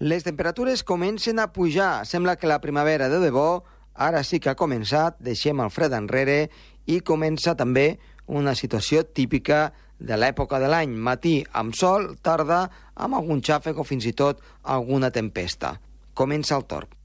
Les 0.00 0.24
temperatures 0.24 0.82
comencen 0.82 1.38
a 1.38 1.52
pujar. 1.52 2.06
Sembla 2.06 2.36
que 2.36 2.48
la 2.48 2.60
primavera 2.60 3.10
de 3.12 3.18
debò 3.20 3.64
ara 3.92 4.22
sí 4.24 4.40
que 4.40 4.48
ha 4.48 4.56
començat, 4.56 5.18
deixem 5.20 5.60
el 5.60 5.68
fred 5.68 5.92
enrere 5.92 6.48
i 6.88 7.02
comença 7.04 7.52
també 7.52 7.98
una 8.24 8.56
situació 8.56 9.04
típica 9.04 9.74
de 10.00 10.16
l'època 10.16 10.56
de 10.56 10.72
l'any. 10.72 10.96
Matí 10.96 11.44
amb 11.52 11.76
sol, 11.76 12.14
tarda 12.24 12.64
amb 12.96 13.20
algun 13.20 13.44
xàfec 13.44 13.76
o 13.76 13.84
fins 13.84 14.08
i 14.08 14.16
tot 14.16 14.40
alguna 14.64 15.12
tempesta. 15.12 15.76
Comença 16.16 16.56
el 16.56 16.64
torb. 16.64 16.96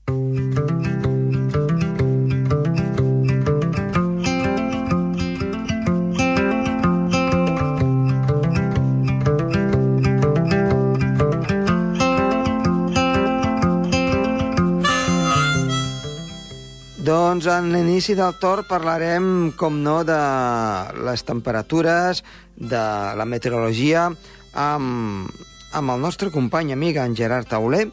Doncs 17.46 17.62
en 17.62 17.68
l'inici 17.76 18.16
del 18.18 18.40
torn 18.42 18.66
parlarem, 18.66 19.26
com 19.54 19.76
no, 19.86 20.00
de 20.02 20.16
les 21.06 21.22
temperatures, 21.22 22.24
de 22.58 22.82
la 23.20 23.28
meteorologia, 23.30 24.08
amb, 24.58 25.30
amb 25.78 25.94
el 25.94 26.02
nostre 26.02 26.32
company 26.34 26.74
amic, 26.74 26.98
en 26.98 27.14
Gerard 27.14 27.46
Tauler. 27.52 27.84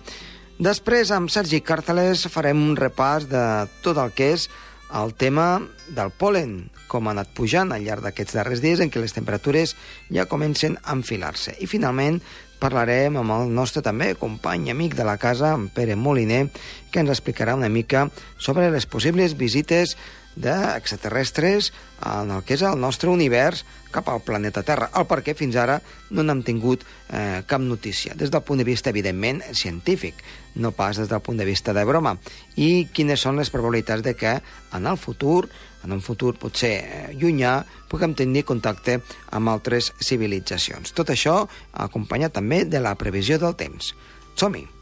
Després, 0.56 1.12
amb 1.12 1.28
Sergi 1.28 1.60
Càrteles, 1.60 2.24
farem 2.32 2.64
un 2.64 2.78
repàs 2.80 3.28
de 3.28 3.44
tot 3.84 4.00
el 4.00 4.16
que 4.16 4.30
és 4.38 4.48
el 5.02 5.12
tema 5.20 5.60
del 5.92 6.14
polen, 6.16 6.70
com 6.88 7.10
ha 7.10 7.12
anat 7.12 7.36
pujant 7.36 7.76
al 7.76 7.84
llarg 7.84 8.06
d'aquests 8.06 8.38
darrers 8.38 8.64
dies 8.64 8.80
en 8.80 8.88
què 8.88 9.04
les 9.04 9.12
temperatures 9.12 9.76
ja 10.08 10.30
comencen 10.32 10.80
a 10.80 10.96
enfilar-se. 10.96 11.58
I 11.60 11.68
finalment 11.68 12.22
parlarem 12.62 13.18
amb 13.18 13.34
el 13.34 13.50
nostre 13.50 13.82
també 13.82 14.12
company 14.18 14.70
amic 14.70 14.94
de 14.94 15.06
la 15.08 15.18
casa, 15.18 15.56
en 15.58 15.66
Pere 15.74 15.96
Moliner, 15.98 16.46
que 16.92 17.02
ens 17.02 17.10
explicarà 17.10 17.56
una 17.58 17.72
mica 17.72 18.06
sobre 18.38 18.70
les 18.70 18.86
possibles 18.86 19.34
visites 19.38 19.96
d'extraterrestres 20.36 21.72
en 22.08 22.30
el 22.32 22.44
que 22.46 22.54
és 22.56 22.62
el 22.64 22.78
nostre 22.80 23.10
univers 23.12 23.66
cap 23.92 24.08
al 24.08 24.22
planeta 24.24 24.62
Terra, 24.64 24.88
el 24.96 25.04
perquè 25.10 25.34
fins 25.36 25.58
ara 25.60 25.80
no 26.14 26.24
n'hem 26.24 26.40
tingut 26.46 26.86
eh, 27.10 27.42
cap 27.46 27.60
notícia, 27.60 28.14
des 28.16 28.32
del 28.32 28.44
punt 28.46 28.62
de 28.62 28.64
vista, 28.64 28.88
evidentment, 28.88 29.42
científic, 29.52 30.22
no 30.54 30.72
pas 30.72 30.96
des 30.96 31.10
del 31.10 31.20
punt 31.20 31.36
de 31.36 31.48
vista 31.48 31.74
de 31.76 31.84
broma. 31.84 32.16
I 32.56 32.88
quines 32.94 33.20
són 33.20 33.36
les 33.36 33.52
probabilitats 33.52 34.06
de 34.06 34.16
que 34.16 34.38
en 34.72 34.88
el 34.88 34.96
futur, 34.96 35.50
en 35.84 35.92
un 35.92 36.02
futur 36.04 36.34
potser 36.40 36.74
eh, 36.82 37.00
llunyà, 37.16 37.56
puguem 37.88 38.14
tenir 38.18 38.44
contacte 38.48 39.00
amb 39.30 39.52
altres 39.52 39.92
civilitzacions. 40.00 40.94
Tot 40.96 41.14
això 41.14 41.42
acompanyat 41.72 42.38
també 42.38 42.64
de 42.64 42.82
la 42.82 42.94
previsió 42.98 43.40
del 43.42 43.58
temps. 43.58 43.94
Som-hi! 44.36 44.81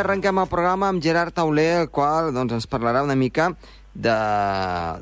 Arrenquem 0.00 0.40
el 0.40 0.48
programa 0.50 0.88
amb 0.90 1.02
Gerard 1.04 1.34
Tauler, 1.36 1.84
el 1.84 1.90
qual 1.92 2.32
doncs, 2.34 2.56
ens 2.56 2.68
parlarà 2.70 3.04
una 3.04 3.16
mica 3.18 3.50
de, 3.94 4.16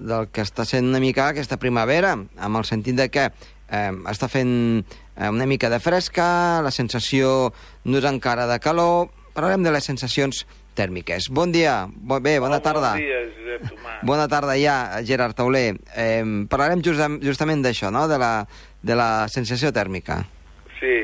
del 0.00 0.28
que 0.32 0.44
està 0.44 0.66
sent 0.68 0.88
una 0.88 1.00
mica 1.02 1.28
aquesta 1.30 1.58
primavera, 1.60 2.16
amb 2.16 2.60
el 2.60 2.66
sentit 2.68 2.98
de 2.98 3.08
que 3.12 3.28
eh, 3.28 3.92
està 4.10 4.28
fent 4.32 4.52
eh, 4.80 5.28
una 5.28 5.46
mica 5.46 5.70
de 5.70 5.80
fresca, 5.80 6.60
la 6.64 6.72
sensació 6.74 7.52
no 7.84 8.00
és 8.00 8.08
encara 8.08 8.48
de 8.50 8.58
calor, 8.62 9.12
parlarem 9.36 9.66
de 9.66 9.74
les 9.74 9.86
sensacions 9.86 10.44
tèrmiques. 10.78 11.28
Bon 11.34 11.52
dia, 11.52 11.86
bo, 11.90 12.20
bé, 12.22 12.38
bona 12.38 12.58
Hola, 12.58 12.64
tarda. 12.64 12.94
Bon 12.94 13.02
dia, 13.02 13.20
Josep 13.34 13.68
Tomàs. 13.70 14.02
Bona 14.06 14.26
tarda 14.30 14.56
ja, 14.58 14.78
Gerard 15.06 15.36
Tauler. 15.38 15.76
Eh, 15.94 16.22
parlarem 16.50 16.82
just, 16.86 17.02
justament 17.24 17.62
d'això, 17.66 17.92
no? 17.94 18.06
de, 18.10 18.18
la, 18.20 18.32
de 18.82 18.98
la 18.98 19.10
sensació 19.32 19.72
tèrmica. 19.74 20.22
Sí, 20.78 20.96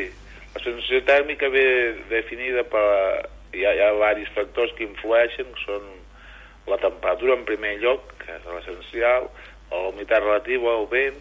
la 0.55 0.63
sensació 0.63 1.03
tèrmica 1.07 1.51
ve 1.53 1.67
definida 2.11 2.67
per... 2.71 2.85
Hi 3.55 3.65
ha, 3.65 3.75
hi 3.75 3.83
ha 3.85 3.93
diversos 3.95 4.35
factors 4.35 4.73
que 4.79 4.87
influeixen, 4.87 5.53
que 5.55 5.67
són 5.67 5.87
la 6.71 6.81
temperatura 6.83 7.37
en 7.39 7.45
primer 7.49 7.77
lloc, 7.83 8.15
que 8.23 8.33
és 8.35 8.49
l'essencial, 8.51 9.29
la 9.71 9.87
humitat 9.91 10.23
relativa, 10.25 10.75
el 10.81 10.89
vent, 10.91 11.21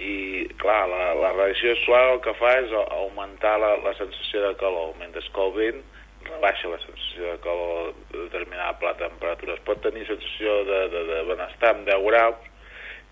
i, 0.00 0.48
clar, 0.60 0.82
la, 0.88 1.12
la 1.20 1.30
radiació 1.36 1.74
solar 1.82 2.14
el 2.14 2.20
que 2.24 2.34
fa 2.38 2.54
és 2.62 2.70
augmentar 2.80 3.58
la, 3.60 3.74
la 3.84 3.92
sensació 3.98 4.46
de 4.46 4.54
calor, 4.60 4.94
mentre 5.00 5.22
que 5.24 5.44
el 5.44 5.52
vent 5.56 5.82
rebaixa 6.24 6.72
la 6.72 6.78
sensació 6.84 7.32
de 7.32 7.40
calor 7.44 7.90
de 8.12 8.24
determinable 8.26 8.94
temperatura. 9.00 9.56
Es 9.56 9.66
pot 9.66 9.82
tenir 9.84 10.06
sensació 10.08 10.60
de, 10.68 10.80
de, 10.94 11.04
de 11.10 11.20
benestar 11.28 11.74
amb 11.74 11.88
10 11.88 12.06
graus 12.08 12.48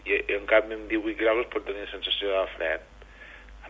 i, 0.06 0.16
i 0.16 0.38
en 0.38 0.48
canvi 0.50 0.78
amb 0.78 0.88
18 0.92 1.20
graus 1.20 1.50
pot 1.52 1.66
tenir 1.68 1.88
sensació 1.92 2.32
de 2.34 2.46
fred. 2.56 2.87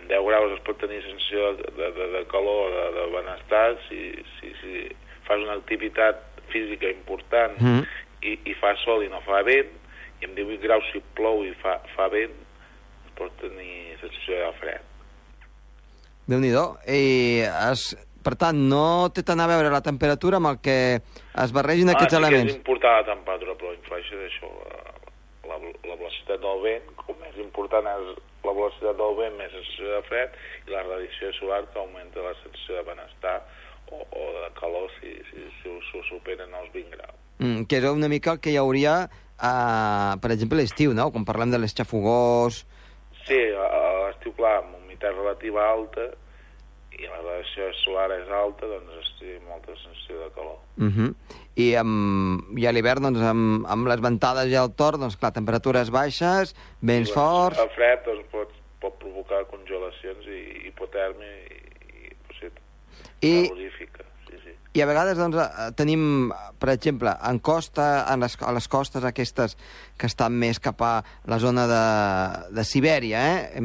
Amb 0.08 0.16
10 0.16 0.24
graus 0.24 0.52
es 0.56 0.62
pot 0.64 0.78
tenir 0.80 1.02
sensació 1.04 1.52
de, 1.58 1.69
de, 1.76 2.06
de, 2.16 2.24
calor, 2.32 2.72
de, 2.72 2.84
de 2.96 3.06
benestar, 3.12 3.76
si, 3.88 4.00
si, 4.38 4.52
si 4.62 4.86
fas 5.26 5.42
una 5.44 5.58
activitat 5.60 6.24
física 6.48 6.88
important 6.88 7.58
Mm. 7.60 7.82
i, 8.24 8.38
i 8.50 8.54
fa 8.58 8.72
sol 8.84 9.04
i 9.04 9.08
no 9.12 9.20
fa 9.26 9.42
vent, 9.44 9.69
i 10.20 10.24
amb 10.24 10.34
18 10.34 10.62
graus 10.64 10.84
si 10.92 11.02
plou 11.14 11.44
i 11.44 11.52
fa, 11.60 11.76
fa 11.94 12.08
vent, 12.08 12.32
es 13.04 13.12
pot 13.19 13.34
tenir 13.42 13.98
sensació 14.00 14.41
de 14.46 14.52
fred. 14.58 14.80
déu 16.28 16.40
nhi 16.40 16.50
I 16.88 17.44
es, 17.70 17.94
per 18.25 18.34
tant, 18.36 18.56
no 18.69 19.08
té 19.14 19.22
tant 19.22 19.40
a 19.40 19.46
veure 19.46 19.70
la 19.70 19.80
temperatura 19.84 20.36
amb 20.40 20.50
el 20.52 20.58
que 20.60 20.78
es 21.44 21.52
barregin 21.52 21.90
aquests 21.90 22.14
ah, 22.14 22.16
sí 22.16 22.22
elements. 22.25 22.50
és 22.52 22.56
important 22.56 22.96
la 22.96 23.06
temperatura, 23.14 23.54
però 23.54 23.72
influeix 23.76 24.10
això, 24.26 24.48
la, 24.64 25.52
la, 25.52 25.60
la 25.84 25.96
velocitat 25.96 26.40
del 26.40 26.60
vent, 26.64 26.90
com 26.96 27.16
més 27.20 27.36
important 27.36 27.86
és 27.94 28.16
la 28.48 28.56
velocitat 28.56 28.98
del 28.98 29.16
vent, 29.20 29.38
més 29.38 29.54
sensació 29.54 29.94
de 29.94 30.03
fred, 30.09 30.36
i 30.66 30.75
la 30.75 30.84
radiació 30.86 31.32
solar 31.38 31.62
que 31.72 31.81
augmenta 31.82 32.25
la 32.25 32.34
sensació 32.42 32.81
de 32.81 32.84
benestar 32.91 33.38
o, 33.92 34.03
o 34.03 34.26
de 34.41 34.50
calor 34.59 34.91
si, 34.98 35.14
si, 35.31 35.47
si, 35.60 35.78
si 35.91 36.04
superen 36.10 36.54
els 36.60 36.70
20 36.75 36.97
graus. 36.97 37.19
Mm, 37.38 37.66
que 37.70 37.78
és 37.78 37.88
una 37.91 38.10
mica 38.10 38.34
el 38.34 38.41
que 38.42 38.53
hi 38.53 38.58
hauria, 38.60 39.00
uh, 39.38 40.14
per 40.22 40.32
exemple, 40.34 40.58
l'estiu, 40.60 40.94
no? 40.97 41.10
Quan 41.14 41.28
parlem 41.28 41.54
de 41.54 41.62
les 41.62 41.76
xafogors... 41.76 42.64
Sí, 43.28 43.37
l'estiu, 43.37 44.32
clar, 44.38 44.62
amb 44.62 44.78
humitat 44.78 45.12
relativa 45.12 45.66
alta 45.69 46.08
i 46.98 47.06
la 47.06 47.20
radiació 47.20 47.69
solar 47.84 48.08
és 48.16 48.31
alta, 48.34 48.66
doncs 48.66 48.97
es 49.03 49.10
té 49.20 49.34
molta 49.47 49.76
sensació 49.76 50.22
de 50.25 50.31
calor. 50.34 50.58
Uh 50.81 50.88
-huh. 50.88 51.10
I, 51.58 51.72
amb, 51.80 52.54
I 52.58 52.69
a 52.69 52.72
l'hivern, 52.74 53.08
doncs, 53.08 53.22
amb, 53.26 53.64
amb 53.66 53.91
les 53.91 54.02
ventades 54.04 54.50
i 54.52 54.58
el 54.60 54.70
tor, 54.78 54.98
doncs, 55.00 55.16
clar, 55.19 55.32
temperatures 55.34 55.91
baixes, 55.94 56.54
vents 56.80 57.10
I, 57.10 57.14
forts... 57.16 57.58
El 57.62 57.72
fred 57.74 58.04
doncs, 58.06 58.28
pot, 58.30 58.52
pot 58.82 58.94
provocar 59.02 59.42
congelacions 59.50 60.28
i 60.30 60.42
hipotèrmia 60.69 61.32
i, 61.48 61.58
i 62.06 62.14
potser 62.28 62.52
I, 62.52 63.32
terrorífica. 63.32 64.06
Sí, 64.28 64.38
sí. 64.44 64.54
I 64.78 64.84
a 64.84 64.88
vegades 64.92 65.19
doncs, 65.19 65.41
eh, 65.42 65.66
tenim, 65.78 66.30
per 66.62 66.70
exemple, 66.76 67.16
en 67.26 67.42
costa, 67.42 67.88
en 68.12 68.22
les, 68.22 68.38
a 68.38 68.54
les 68.54 68.70
costes 68.70 69.10
aquestes 69.10 69.58
que 69.98 70.06
estan 70.06 70.38
més 70.38 70.62
cap 70.62 70.86
a 70.86 70.94
la 71.26 71.40
zona 71.42 71.66
de, 71.66 71.84
de 72.54 72.66
Sibèria, 72.69 73.26
eh? 73.34 73.60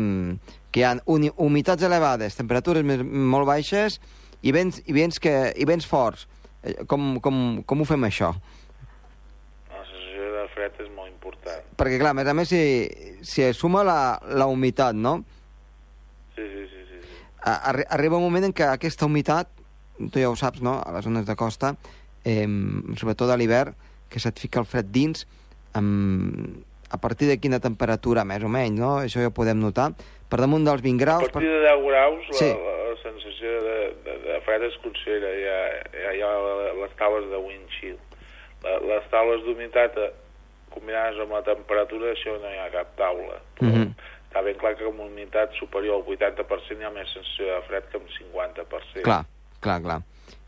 que 0.74 0.82
hi 0.82 0.88
ha 0.90 0.96
uni, 1.14 1.30
humitats 1.38 1.86
elevades, 1.86 2.34
temperatures 2.40 2.82
més, 2.82 3.06
molt 3.06 3.46
baixes 3.46 4.00
i 4.42 4.52
vents, 4.56 4.82
i 4.90 4.98
vents, 4.98 5.22
que, 5.22 5.36
i 5.54 5.70
vents 5.70 5.86
forts. 5.86 6.26
Eh, 6.64 6.84
Com, 6.88 7.20
com, 7.24 7.38
com 7.68 7.84
ho 7.84 7.88
fem, 7.88 8.06
això? 8.08 8.32
La 9.70 9.84
sensació 9.84 10.30
de 10.38 10.44
fred 10.56 10.82
és 10.86 10.92
molt 10.96 11.12
important. 11.12 11.66
Perquè, 11.80 12.00
clar, 12.02 12.14
a 12.14 12.18
més 12.20 12.30
a 12.32 12.36
més, 12.38 12.52
si, 12.52 12.64
si 13.28 13.44
es 13.44 13.60
suma 13.60 13.84
la, 13.88 14.00
la 14.32 14.48
humitat, 14.48 14.96
no? 14.96 15.18
Sí, 16.36 16.48
sí, 16.48 16.66
sí. 16.72 16.84
sí, 16.90 17.24
arri 17.44 17.86
arriba 17.90 18.18
un 18.18 18.28
moment 18.28 18.50
en 18.50 18.56
què 18.56 18.68
aquesta 18.70 19.10
humitat, 19.10 19.52
tu 20.00 20.20
ja 20.20 20.32
ho 20.32 20.38
saps, 20.40 20.64
no?, 20.66 20.80
a 20.82 20.96
les 20.96 21.06
zones 21.06 21.28
de 21.28 21.36
costa, 21.38 21.76
eh, 22.26 22.48
sobretot 22.98 23.30
a 23.30 23.38
l'hivern, 23.38 23.76
que 24.10 24.22
se't 24.22 24.40
fica 24.42 24.62
el 24.62 24.70
fred 24.70 24.90
dins, 24.94 25.28
amb, 25.78 26.64
a 26.94 26.98
partir 27.02 27.28
de 27.28 27.40
quina 27.42 27.60
temperatura, 27.60 28.24
més 28.24 28.44
o 28.46 28.50
menys, 28.54 28.78
no? 28.80 28.92
Això 29.02 29.22
ja 29.24 29.32
ho 29.32 29.34
podem 29.34 29.58
notar. 29.60 29.90
Per 30.30 30.38
damunt 30.42 30.66
dels 30.66 30.82
20 30.86 31.02
A 31.02 31.06
graus... 31.06 31.30
partir 31.34 31.50
de 31.50 31.62
10 31.66 31.82
graus 31.88 32.28
la, 32.30 32.38
Sí. 32.38 32.50
la, 32.54 32.74
la 32.92 32.98
sensació 33.02 33.54
de, 33.66 33.78
de, 34.06 34.14
de 34.28 34.40
fred 34.46 34.64
es 34.70 34.78
considera, 34.84 35.32
ha, 35.54 36.14
hi 36.14 36.22
ha 36.22 36.32
les 36.84 36.94
taules 37.00 37.26
de 37.34 37.40
wind 37.42 37.68
chill. 37.80 37.98
La, 38.64 38.78
les 38.94 39.10
taules 39.12 39.42
d'humitat 39.46 39.98
eh, 39.98 40.12
combinades 40.74 41.20
amb 41.26 41.34
la 41.36 41.42
temperatura, 41.50 42.14
això 42.14 42.38
no 42.42 42.50
hi 42.54 42.62
ha 42.62 42.70
cap 42.78 42.94
taula. 43.02 43.42
Però 43.60 43.74
Mhm. 43.74 43.94
Està 44.34 44.42
ben 44.42 44.56
clar 44.58 44.72
que 44.74 44.86
amb 44.90 44.98
una 44.98 45.12
humitat 45.12 45.52
superior 45.60 46.00
al 46.00 46.08
80% 46.10 46.82
hi 46.82 46.86
ha 46.88 46.90
més 46.90 47.10
sensació 47.14 47.52
de 47.52 47.60
fred 47.68 47.84
que 47.92 48.00
amb 48.00 48.08
50%. 48.18 49.04
Clar, 49.06 49.20
clar, 49.62 49.76
clar. 49.84 50.00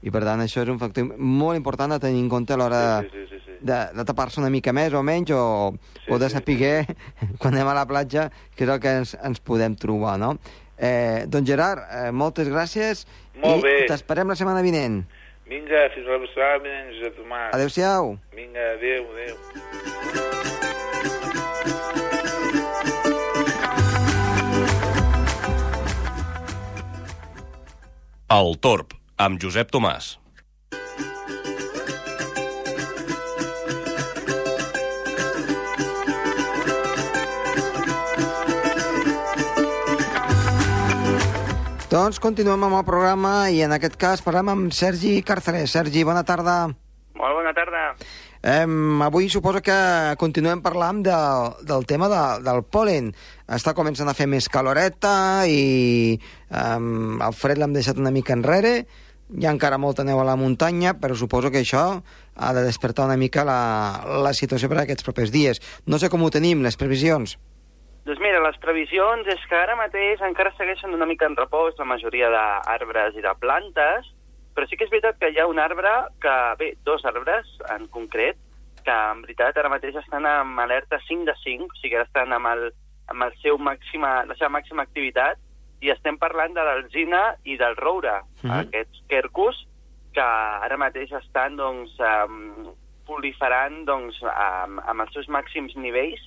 I 0.05 0.11
per 0.13 0.23
tant 0.25 0.41
això 0.43 0.63
és 0.63 0.69
un 0.69 0.79
factor 0.81 1.15
molt 1.17 1.57
important 1.57 1.91
a 1.95 1.99
tenir 1.99 2.21
en 2.23 2.29
compte 2.29 2.53
a 2.53 2.57
l'hora 2.59 2.81
Sí, 3.03 3.09
sí, 3.11 3.25
sí, 3.29 3.39
sí, 3.39 3.41
sí. 3.45 3.57
de, 3.61 3.79
de 3.95 4.05
tapar-se 4.05 4.39
una 4.41 4.51
mica 4.53 4.73
més 4.73 4.93
o 4.93 5.01
menys, 5.03 5.31
o, 5.31 5.73
sí, 6.03 6.11
o 6.11 6.19
de 6.21 6.29
saber, 6.29 6.85
sí. 6.85 6.95
quan 7.39 7.53
anem 7.53 7.71
a 7.71 7.77
la 7.77 7.87
platja, 7.89 8.29
que 8.55 8.63
és 8.67 8.69
el 8.69 8.79
que 8.83 8.95
ens, 9.01 9.15
ens 9.23 9.39
podem 9.41 9.75
trobar, 9.75 10.17
no? 10.21 10.35
Eh, 10.77 11.23
doncs 11.31 11.47
Gerard, 11.47 11.85
eh, 11.87 12.11
moltes 12.11 12.49
gràcies 12.51 13.05
Molt 13.39 13.63
i 13.63 13.85
t'esperem 13.87 14.27
la 14.27 14.35
setmana 14.35 14.61
vinent. 14.65 15.05
Vinga, 15.47 15.85
fins 15.93 16.07
a 16.07 16.17
la 16.17 16.27
setmana 16.27 16.63
vinent, 16.63 16.93
Josep 16.97 17.19
Tomàs. 17.21 17.51
Adéu-siau. 17.55 18.15
Vinga, 18.35 18.71
adéu, 18.75 19.03
adéu. 19.13 20.45
El 28.35 28.57
Torb, 28.59 28.91
amb 29.17 29.39
Josep 29.41 29.71
Tomàs. 29.71 30.15
Doncs 41.95 42.19
continuem 42.19 42.65
amb 42.67 42.75
el 42.75 42.83
programa 42.83 43.47
i 43.55 43.61
en 43.63 43.71
aquest 43.71 43.95
cas 43.95 44.19
parlem 44.25 44.49
amb 44.51 44.73
Sergi 44.75 45.21
Càrceres. 45.23 45.71
Sergi, 45.71 46.03
bona 46.03 46.25
tarda. 46.27 46.65
Molt 47.15 47.37
bona 47.37 47.53
tarda. 47.55 47.83
Em, 48.45 49.01
avui 49.01 49.29
suposo 49.31 49.61
que 49.63 49.77
continuem 50.19 50.59
parlant 50.61 50.99
de, 51.05 51.15
del 51.65 51.87
tema 51.87 52.09
de, 52.11 52.19
del 52.43 52.59
pol·len. 52.67 53.13
Està 53.47 53.71
començant 53.77 54.11
a 54.11 54.17
fer 54.17 54.27
més 54.27 54.49
caloreta 54.51 55.47
i 55.47 56.19
em, 56.51 57.15
el 57.15 57.37
fred 57.39 57.57
l'hem 57.61 57.73
deixat 57.73 58.01
una 58.01 58.11
mica 58.11 58.35
enrere. 58.35 58.75
Hi 59.33 59.47
ha 59.47 59.51
encara 59.55 59.79
molta 59.81 60.03
neu 60.05 60.19
a 60.21 60.25
la 60.27 60.35
muntanya, 60.37 60.93
però 61.01 61.15
suposo 61.17 61.49
que 61.49 61.63
això 61.63 61.83
ha 62.35 62.49
de 62.53 62.61
despertar 62.61 63.07
una 63.07 63.17
mica 63.17 63.41
la, 63.47 63.57
la 64.21 64.33
situació 64.37 64.69
per 64.69 64.83
aquests 64.83 65.07
propers 65.07 65.31
dies. 65.33 65.61
No 65.89 65.97
sé 65.97 66.11
com 66.13 66.21
ho 66.21 66.29
tenim, 66.29 66.61
les 66.61 66.77
previsions. 66.77 67.33
Doncs 68.05 68.21
mira, 68.21 68.37
les 68.45 68.59
previsions 68.61 69.25
és 69.33 69.41
que 69.49 69.57
ara 69.57 69.73
mateix 69.79 70.21
encara 70.21 70.51
segueixen 70.53 70.93
una 70.93 71.07
mica 71.09 71.25
en 71.25 71.33
repòs 71.39 71.73
la 71.81 71.87
majoria 71.89 72.29
d'arbres 72.29 73.17
i 73.17 73.25
de 73.25 73.33
plantes, 73.41 74.11
però 74.53 74.69
sí 74.69 74.77
que 74.77 74.85
és 74.85 74.93
veritat 74.93 75.17
que 75.17 75.31
hi 75.33 75.41
ha 75.41 75.47
un 75.49 75.57
arbre, 75.57 75.89
que 76.21 76.35
bé, 76.59 76.69
dos 76.85 77.01
arbres 77.09 77.49
en 77.73 77.89
concret, 77.89 78.37
que 78.85 78.93
en 78.93 79.25
veritat 79.25 79.57
ara 79.57 79.73
mateix 79.73 79.97
estan 80.03 80.29
amb 80.29 80.61
alerta 80.61 81.01
5 81.07 81.25
de 81.25 81.33
5, 81.41 81.65
o 81.65 81.81
sigui, 81.81 81.97
ara 81.97 82.05
estan 82.05 82.37
amb, 82.37 82.51
el, 82.53 82.69
amb 83.09 83.25
el 83.25 83.33
seu 83.41 83.57
màxima, 83.57 84.19
la 84.29 84.37
seva 84.37 84.53
màxima 84.53 84.85
activitat, 84.85 85.41
i 85.81 85.91
estem 85.91 86.17
parlant 86.17 86.53
de 86.55 86.63
l'alzina 86.63 87.35
i 87.43 87.57
del 87.57 87.75
roure, 87.75 88.21
Mhm. 88.43 88.51
aquests 88.51 89.01
quercus, 89.09 89.67
que 90.13 90.21
ara 90.21 90.77
mateix 90.77 91.11
estan 91.11 91.57
doncs, 91.57 91.91
um, 91.99 92.71
proliferant 93.05 93.83
doncs, 93.85 94.21
amb, 94.23 94.79
amb 94.87 95.01
els 95.01 95.13
seus 95.13 95.27
màxims 95.27 95.75
nivells 95.75 96.21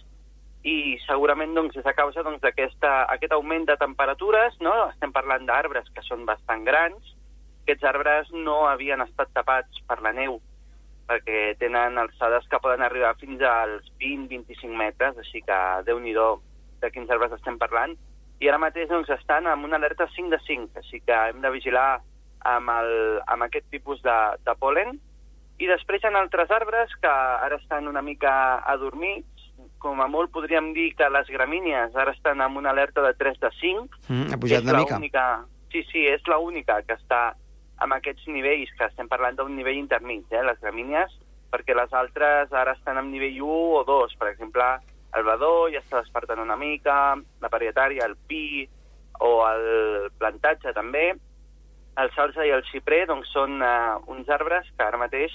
i 0.63 0.99
segurament 1.07 1.55
doncs, 1.55 1.77
és 1.77 1.87
a 1.87 1.95
causa 1.95 2.23
doncs, 2.23 2.41
d'aquest 2.41 2.85
aquest 2.85 3.33
augment 3.33 3.67
de 3.67 3.77
temperatures, 3.77 4.55
no? 4.61 4.75
estem 4.91 5.13
parlant 5.13 5.47
d'arbres 5.47 5.89
que 5.95 6.03
són 6.03 6.27
bastant 6.27 6.65
grans, 6.65 7.15
aquests 7.63 7.85
arbres 7.85 8.31
no 8.33 8.67
havien 8.67 9.01
estat 9.05 9.33
tapats 9.37 9.83
per 9.89 10.01
la 10.03 10.13
neu, 10.13 10.41
perquè 11.09 11.57
tenen 11.59 11.99
alçades 11.99 12.47
que 12.49 12.61
poden 12.61 12.83
arribar 12.85 13.15
fins 13.21 13.43
als 13.43 13.89
20-25 14.01 14.77
metres, 14.77 15.19
així 15.19 15.43
que 15.43 15.59
déu 15.85 16.01
nhi 16.01 16.15
de 16.15 16.91
quins 16.95 17.11
arbres 17.11 17.33
estem 17.33 17.59
parlant, 17.59 17.97
i 18.41 18.49
ara 18.49 18.61
mateix 18.63 18.89
doncs, 18.91 19.11
estan 19.11 19.49
amb 19.51 19.67
una 19.67 19.77
alerta 19.81 20.07
5 20.15 20.31
de 20.31 20.39
5, 20.47 20.79
així 20.83 21.01
que 21.01 21.17
hem 21.31 21.41
de 21.43 21.51
vigilar 21.51 22.01
amb, 22.47 22.71
el, 22.71 22.93
amb 23.27 23.47
aquest 23.49 23.67
tipus 23.73 24.03
de, 24.05 24.19
de 24.47 24.55
pol·len, 24.61 24.99
i 25.59 25.67
després 25.67 26.03
hi 26.03 26.07
ha 26.07 26.15
altres 26.21 26.53
arbres 26.55 26.93
que 27.03 27.11
ara 27.11 27.59
estan 27.59 27.91
una 27.91 28.03
mica 28.03 28.33
adormits, 28.71 29.49
com 29.83 30.01
a 30.03 30.07
molt 30.11 30.31
podríem 30.35 30.71
dir 30.75 30.93
que 30.99 31.09
les 31.11 31.31
gramínies 31.35 31.97
ara 31.99 32.15
estan 32.15 32.41
amb 32.43 32.59
una 32.61 32.71
alerta 32.71 33.03
de 33.03 33.15
3 33.19 33.41
de 33.43 33.51
5. 33.59 34.03
Mm, 34.09 34.33
ha 34.35 34.39
pujat 34.39 34.67
una 34.67 34.77
la 34.77 34.85
mica. 34.85 34.99
Única... 35.03 35.25
Sí, 35.73 35.83
sí, 35.91 36.07
és 36.09 36.23
l'única 36.31 36.79
que 36.87 36.95
està 36.97 37.35
amb 37.85 37.95
aquests 37.99 38.27
nivells, 38.31 38.71
que 38.79 38.87
estem 38.87 39.11
parlant 39.11 39.37
d'un 39.39 39.55
nivell 39.55 39.77
intermig, 39.79 40.25
eh, 40.31 40.45
les 40.47 40.63
gramínies, 40.63 41.13
perquè 41.53 41.77
les 41.77 41.93
altres 41.95 42.55
ara 42.55 42.75
estan 42.79 42.99
en 43.03 43.11
nivell 43.13 43.43
1 43.45 43.59
o 43.81 43.83
2. 43.87 44.17
Per 44.19 44.31
exemple, 44.31 44.69
el 45.19 45.27
badó 45.27 45.69
ja 45.73 45.83
està 45.83 46.01
despertant 46.01 46.41
una 46.43 46.57
mica, 46.57 47.17
la 47.43 47.51
parietària, 47.53 48.07
el 48.07 48.17
pi 48.29 48.69
o 49.25 49.33
el 49.49 50.11
plantatge 50.19 50.73
també. 50.77 51.11
El 51.99 52.13
salsa 52.15 52.47
i 52.47 52.53
el 52.55 52.63
xiprer 52.71 53.05
doncs, 53.11 53.31
són 53.35 53.59
uh, 53.59 53.99
uns 54.07 54.29
arbres 54.31 54.69
que 54.77 54.87
ara 54.87 55.01
mateix 55.01 55.35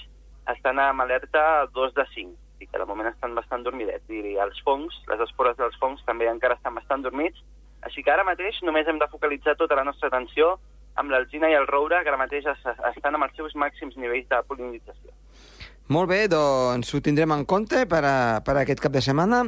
estan 0.52 0.80
amb 0.80 1.04
alerta 1.04 1.66
2 1.76 1.92
de 1.96 2.06
5 2.14 2.64
i 2.64 2.68
que 2.70 2.80
de 2.80 2.86
moment 2.88 3.10
estan 3.10 3.34
bastant 3.36 3.64
dormidets. 3.66 4.08
I 4.08 4.38
els 4.40 4.60
fongs, 4.64 4.96
les 5.10 5.20
espores 5.26 5.58
dels 5.60 5.76
fongs 5.80 6.04
també 6.08 6.28
encara 6.30 6.56
estan 6.56 6.76
bastant 6.78 7.04
dormits, 7.04 7.40
així 7.84 8.02
que 8.04 8.12
ara 8.12 8.24
mateix 8.24 8.62
només 8.64 8.88
hem 8.88 9.00
de 9.00 9.10
focalitzar 9.12 9.56
tota 9.60 9.76
la 9.76 9.84
nostra 9.84 10.08
atenció 10.08 10.54
amb 11.00 11.10
l'alzina 11.10 11.50
i 11.50 11.58
el 11.58 11.66
roure, 11.68 12.00
que 12.02 12.12
ara 12.12 12.20
mateix 12.20 12.46
es, 12.48 12.66
estan 12.94 13.18
amb 13.18 13.26
els 13.26 13.36
seus 13.36 13.56
màxims 13.58 13.96
nivells 14.00 14.28
de 14.30 14.40
polinització. 14.48 15.12
Molt 15.92 16.08
bé, 16.08 16.24
doncs 16.32 16.94
ho 16.94 17.00
tindrem 17.04 17.32
en 17.34 17.44
compte 17.44 17.84
per, 17.86 18.00
a, 18.08 18.16
per 18.44 18.56
a 18.56 18.62
aquest 18.62 18.80
cap 18.80 18.92
de 18.94 19.02
setmana 19.04 19.44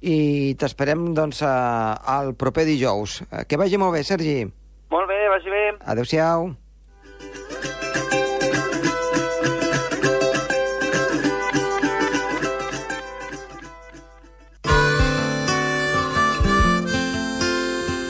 i 0.00 0.56
t'esperem 0.60 1.10
doncs, 1.16 1.40
a, 1.44 1.96
al 2.16 2.34
proper 2.36 2.66
dijous. 2.68 3.20
Que 3.48 3.60
vagi 3.60 3.80
molt 3.80 3.96
bé, 3.96 4.04
Sergi. 4.04 4.42
Molt 4.92 5.08
bé, 5.08 5.22
vagi 5.32 5.52
bé. 5.52 5.64
Adéu-siau. 5.88 6.50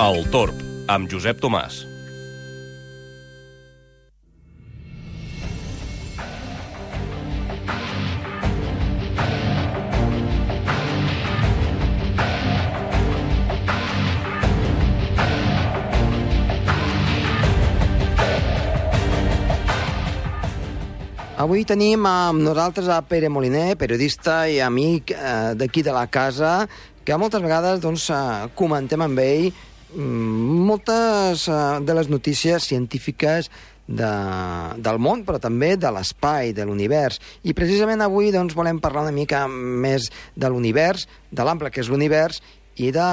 El 0.01 0.23
Torb, 0.33 0.63
amb 0.89 1.11
Josep 1.13 1.43
Tomàs. 1.43 1.83
Avui 21.51 21.65
tenim 21.67 22.05
amb 22.07 22.45
nosaltres 22.47 22.87
a 22.95 23.01
Pere 23.03 23.27
Moliner, 23.27 23.73
periodista 23.75 24.45
i 24.47 24.61
amic 24.63 25.11
eh, 25.11 25.57
d'aquí 25.59 25.83
de 25.83 25.91
la 25.91 26.05
casa, 26.07 26.69
que 27.03 27.17
moltes 27.19 27.43
vegades 27.43 27.81
doncs, 27.83 28.05
eh, 28.15 28.45
comentem 28.55 29.03
amb 29.03 29.19
ell 29.19 29.49
mm, 29.49 30.61
moltes 30.69 31.49
eh, 31.51 31.57
de 31.83 31.97
les 31.99 32.07
notícies 32.07 32.69
científiques 32.71 33.51
de, 33.89 34.13
del 34.79 35.03
món, 35.03 35.25
però 35.27 35.43
també 35.43 35.73
de 35.75 35.91
l'espai, 35.91 36.55
de 36.55 36.69
l'univers. 36.71 37.19
I 37.43 37.57
precisament 37.59 38.07
avui 38.07 38.31
doncs, 38.31 38.55
volem 38.55 38.79
parlar 38.79 39.09
una 39.09 39.17
mica 39.19 39.43
més 39.51 40.07
de 40.39 40.55
l'univers, 40.55 41.09
de 41.35 41.51
l'ample 41.51 41.75
que 41.75 41.83
és 41.83 41.91
l'univers, 41.91 42.39
i 42.81 42.91
de, 42.97 43.09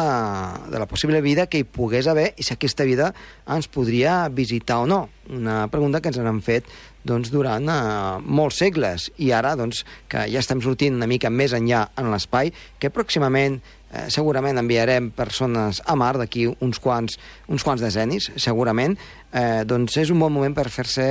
de 0.71 0.79
la 0.79 0.87
possible 0.87 1.19
vida 1.21 1.47
que 1.51 1.59
hi 1.59 1.65
pogués 1.67 2.07
haver 2.07 2.29
i 2.39 2.45
si 2.45 2.53
aquesta 2.55 2.85
vida 2.87 3.11
ens 3.51 3.67
podria 3.67 4.21
visitar 4.31 4.79
o 4.79 4.87
no. 4.87 5.01
Una 5.27 5.65
pregunta 5.67 5.99
que 5.99 6.07
ens 6.07 6.19
han 6.23 6.39
fet 6.45 6.69
doncs, 7.07 7.31
durant 7.33 7.67
eh, 7.67 7.81
molts 8.23 8.61
segles 8.63 9.09
i 9.19 9.33
ara 9.35 9.55
doncs, 9.59 9.83
que 10.07 10.23
ja 10.31 10.39
estem 10.39 10.63
sortint 10.63 10.95
una 10.95 11.09
mica 11.09 11.31
més 11.31 11.55
enllà 11.57 11.83
en 11.99 12.13
l'espai, 12.13 12.53
que 12.79 12.93
pròximament 12.95 13.59
eh, 13.59 14.07
segurament 14.13 14.59
enviarem 14.63 15.11
persones 15.15 15.83
a 15.83 15.99
Mar 15.99 16.15
d'aquí 16.21 16.47
uns 16.47 16.79
quants, 16.79 17.19
uns 17.51 17.67
quants 17.67 17.83
decennis, 17.83 18.31
segurament, 18.39 18.95
eh, 19.33 19.63
doncs 19.67 19.99
és 19.99 20.15
un 20.15 20.23
bon 20.23 20.31
moment 20.31 20.55
per 20.55 20.69
fer-se 20.71 21.07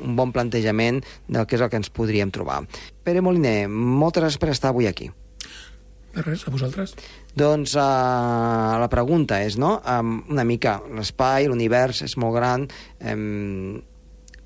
un 0.00 0.16
bon 0.16 0.32
plantejament 0.32 1.04
del 1.28 1.44
que 1.44 1.60
és 1.60 1.64
el 1.64 1.68
que 1.68 1.80
ens 1.84 1.92
podríem 1.92 2.32
trobar. 2.32 2.62
Pere 3.04 3.20
Moliner, 3.20 3.66
moltes 3.68 4.24
gràcies 4.24 4.40
per 4.40 4.54
estar 4.56 4.72
avui 4.72 4.88
aquí. 4.88 5.12
De 6.18 6.24
res, 6.26 6.42
a 6.42 6.50
vosaltres. 6.50 6.96
Doncs 7.38 7.76
uh, 7.78 8.74
la 8.82 8.88
pregunta 8.90 9.38
és, 9.46 9.54
no?, 9.60 9.76
um, 9.86 10.16
una 10.34 10.42
mica, 10.42 10.80
l'espai, 10.98 11.46
l'univers 11.46 12.02
és 12.08 12.16
molt 12.18 12.34
gran, 12.34 12.64
um, 13.12 13.76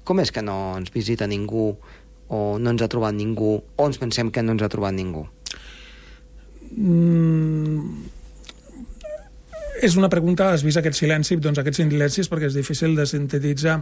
com 0.04 0.20
és 0.20 0.32
que 0.34 0.42
no 0.44 0.74
ens 0.76 0.92
visita 0.92 1.28
ningú 1.30 1.70
o 2.32 2.40
no 2.60 2.74
ens 2.74 2.84
ha 2.84 2.90
trobat 2.92 3.16
ningú 3.16 3.54
o 3.56 3.86
ens 3.88 4.00
pensem 4.02 4.28
que 4.34 4.44
no 4.44 4.52
ens 4.52 4.66
ha 4.66 4.68
trobat 4.72 4.92
ningú? 4.96 5.24
Mm, 6.76 8.04
és 9.88 9.96
una 9.96 10.12
pregunta, 10.12 10.52
has 10.52 10.64
vist 10.66 10.80
aquest 10.80 11.00
silenci, 11.00 11.40
doncs 11.40 11.60
aquests 11.62 11.80
silencis 11.86 12.28
perquè 12.28 12.52
és 12.52 12.60
difícil 12.60 13.00
de 13.00 13.08
sintetitzar. 13.08 13.80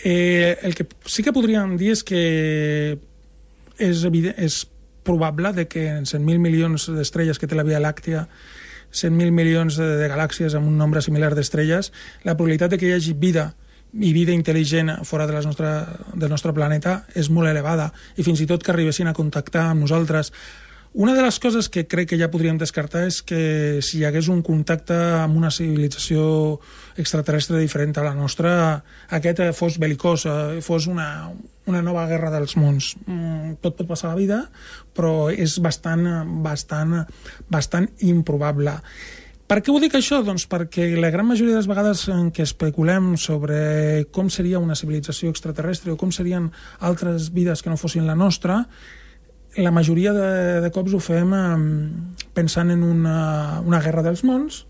Eh, 0.00 0.56
el 0.64 0.72
que 0.72 0.88
sí 1.04 1.24
que 1.26 1.36
podríem 1.36 1.76
dir 1.76 1.92
és 1.98 2.04
que 2.06 2.24
és, 3.76 4.04
evident, 4.08 4.40
és 4.40 4.62
probable 5.10 5.52
de 5.58 5.66
que 5.68 5.88
en 5.90 6.06
100.000 6.06 6.38
milions 6.38 6.88
d'estrelles 6.94 7.42
que 7.42 7.50
té 7.50 7.58
la 7.58 7.66
Via 7.66 7.82
Làctea 7.82 8.28
100.000 8.90 9.30
milions 9.30 9.76
de, 9.78 9.86
de 10.00 10.08
galàxies 10.10 10.54
amb 10.58 10.66
un 10.66 10.78
nombre 10.78 11.02
similar 11.02 11.34
d'estrelles, 11.34 11.92
la 12.26 12.34
probabilitat 12.34 12.74
de 12.74 12.78
que 12.78 12.88
hi 12.88 12.94
hagi 12.96 13.14
vida 13.14 13.52
i 13.90 14.12
vida 14.14 14.34
intel·ligent 14.34 15.00
fora 15.06 15.26
de 15.26 15.34
les 15.34 15.46
nostre, 15.46 15.70
del 16.14 16.30
nostre 16.30 16.54
planeta 16.54 17.00
és 17.18 17.30
molt 17.30 17.50
elevada 17.50 17.90
i 18.16 18.26
fins 18.26 18.42
i 18.42 18.46
tot 18.50 18.62
que 18.62 18.70
arribessin 18.74 19.10
a 19.10 19.16
contactar 19.16 19.70
amb 19.70 19.86
nosaltres. 19.86 20.30
Una 20.92 21.14
de 21.14 21.22
les 21.22 21.38
coses 21.38 21.68
que 21.70 21.84
crec 21.86 22.08
que 22.10 22.16
ja 22.18 22.32
podríem 22.32 22.56
descartar 22.58 23.04
és 23.06 23.20
que 23.22 23.78
si 23.78 24.00
hi 24.00 24.06
hagués 24.08 24.26
un 24.26 24.40
contacte 24.42 24.96
amb 25.20 25.36
una 25.38 25.52
civilització 25.54 26.58
extraterrestre 26.98 27.60
diferent 27.62 27.94
a 27.94 28.08
la 28.08 28.14
nostra, 28.16 28.82
aquest 29.14 29.38
eh, 29.38 29.52
fos 29.54 29.78
belicós, 29.78 30.26
eh, 30.26 30.58
fos 30.66 30.88
una, 30.90 31.30
una 31.70 31.82
nova 31.86 32.08
guerra 32.10 32.32
dels 32.34 32.56
mons. 32.58 32.96
Mm, 33.06 33.60
Tot 33.62 33.78
pot 33.78 33.86
passar 33.86 34.10
a 34.10 34.16
la 34.16 34.18
vida, 34.18 34.42
però 34.90 35.30
és 35.30 35.60
bastant, 35.62 36.02
bastant, 36.42 37.04
bastant 37.46 37.86
improbable. 38.10 38.74
Per 39.46 39.60
què 39.62 39.70
ho 39.70 39.78
dic 39.82 39.94
això? 39.94 40.24
Doncs 40.26 40.48
perquè 40.50 40.88
la 40.98 41.12
gran 41.14 41.26
majoria 41.26 41.54
de 41.54 41.60
les 41.62 41.70
vegades 41.70 42.02
en 42.10 42.32
què 42.34 42.42
especulem 42.42 43.12
sobre 43.18 44.08
com 44.10 44.26
seria 44.30 44.58
una 44.58 44.74
civilització 44.78 45.30
extraterrestre 45.30 45.94
o 45.94 45.98
com 45.98 46.10
serien 46.10 46.50
altres 46.78 47.30
vides 47.34 47.62
que 47.62 47.70
no 47.70 47.78
fossin 47.78 48.10
la 48.10 48.18
nostra, 48.18 48.64
la 49.56 49.72
majoria 49.74 50.12
de, 50.14 50.60
de 50.62 50.70
cops 50.70 50.94
ho 50.94 51.00
fem 51.02 51.32
eh, 51.34 51.46
pensant 52.34 52.70
en 52.70 52.82
una, 52.86 53.60
una 53.66 53.80
guerra 53.82 54.04
dels 54.06 54.22
mons 54.26 54.64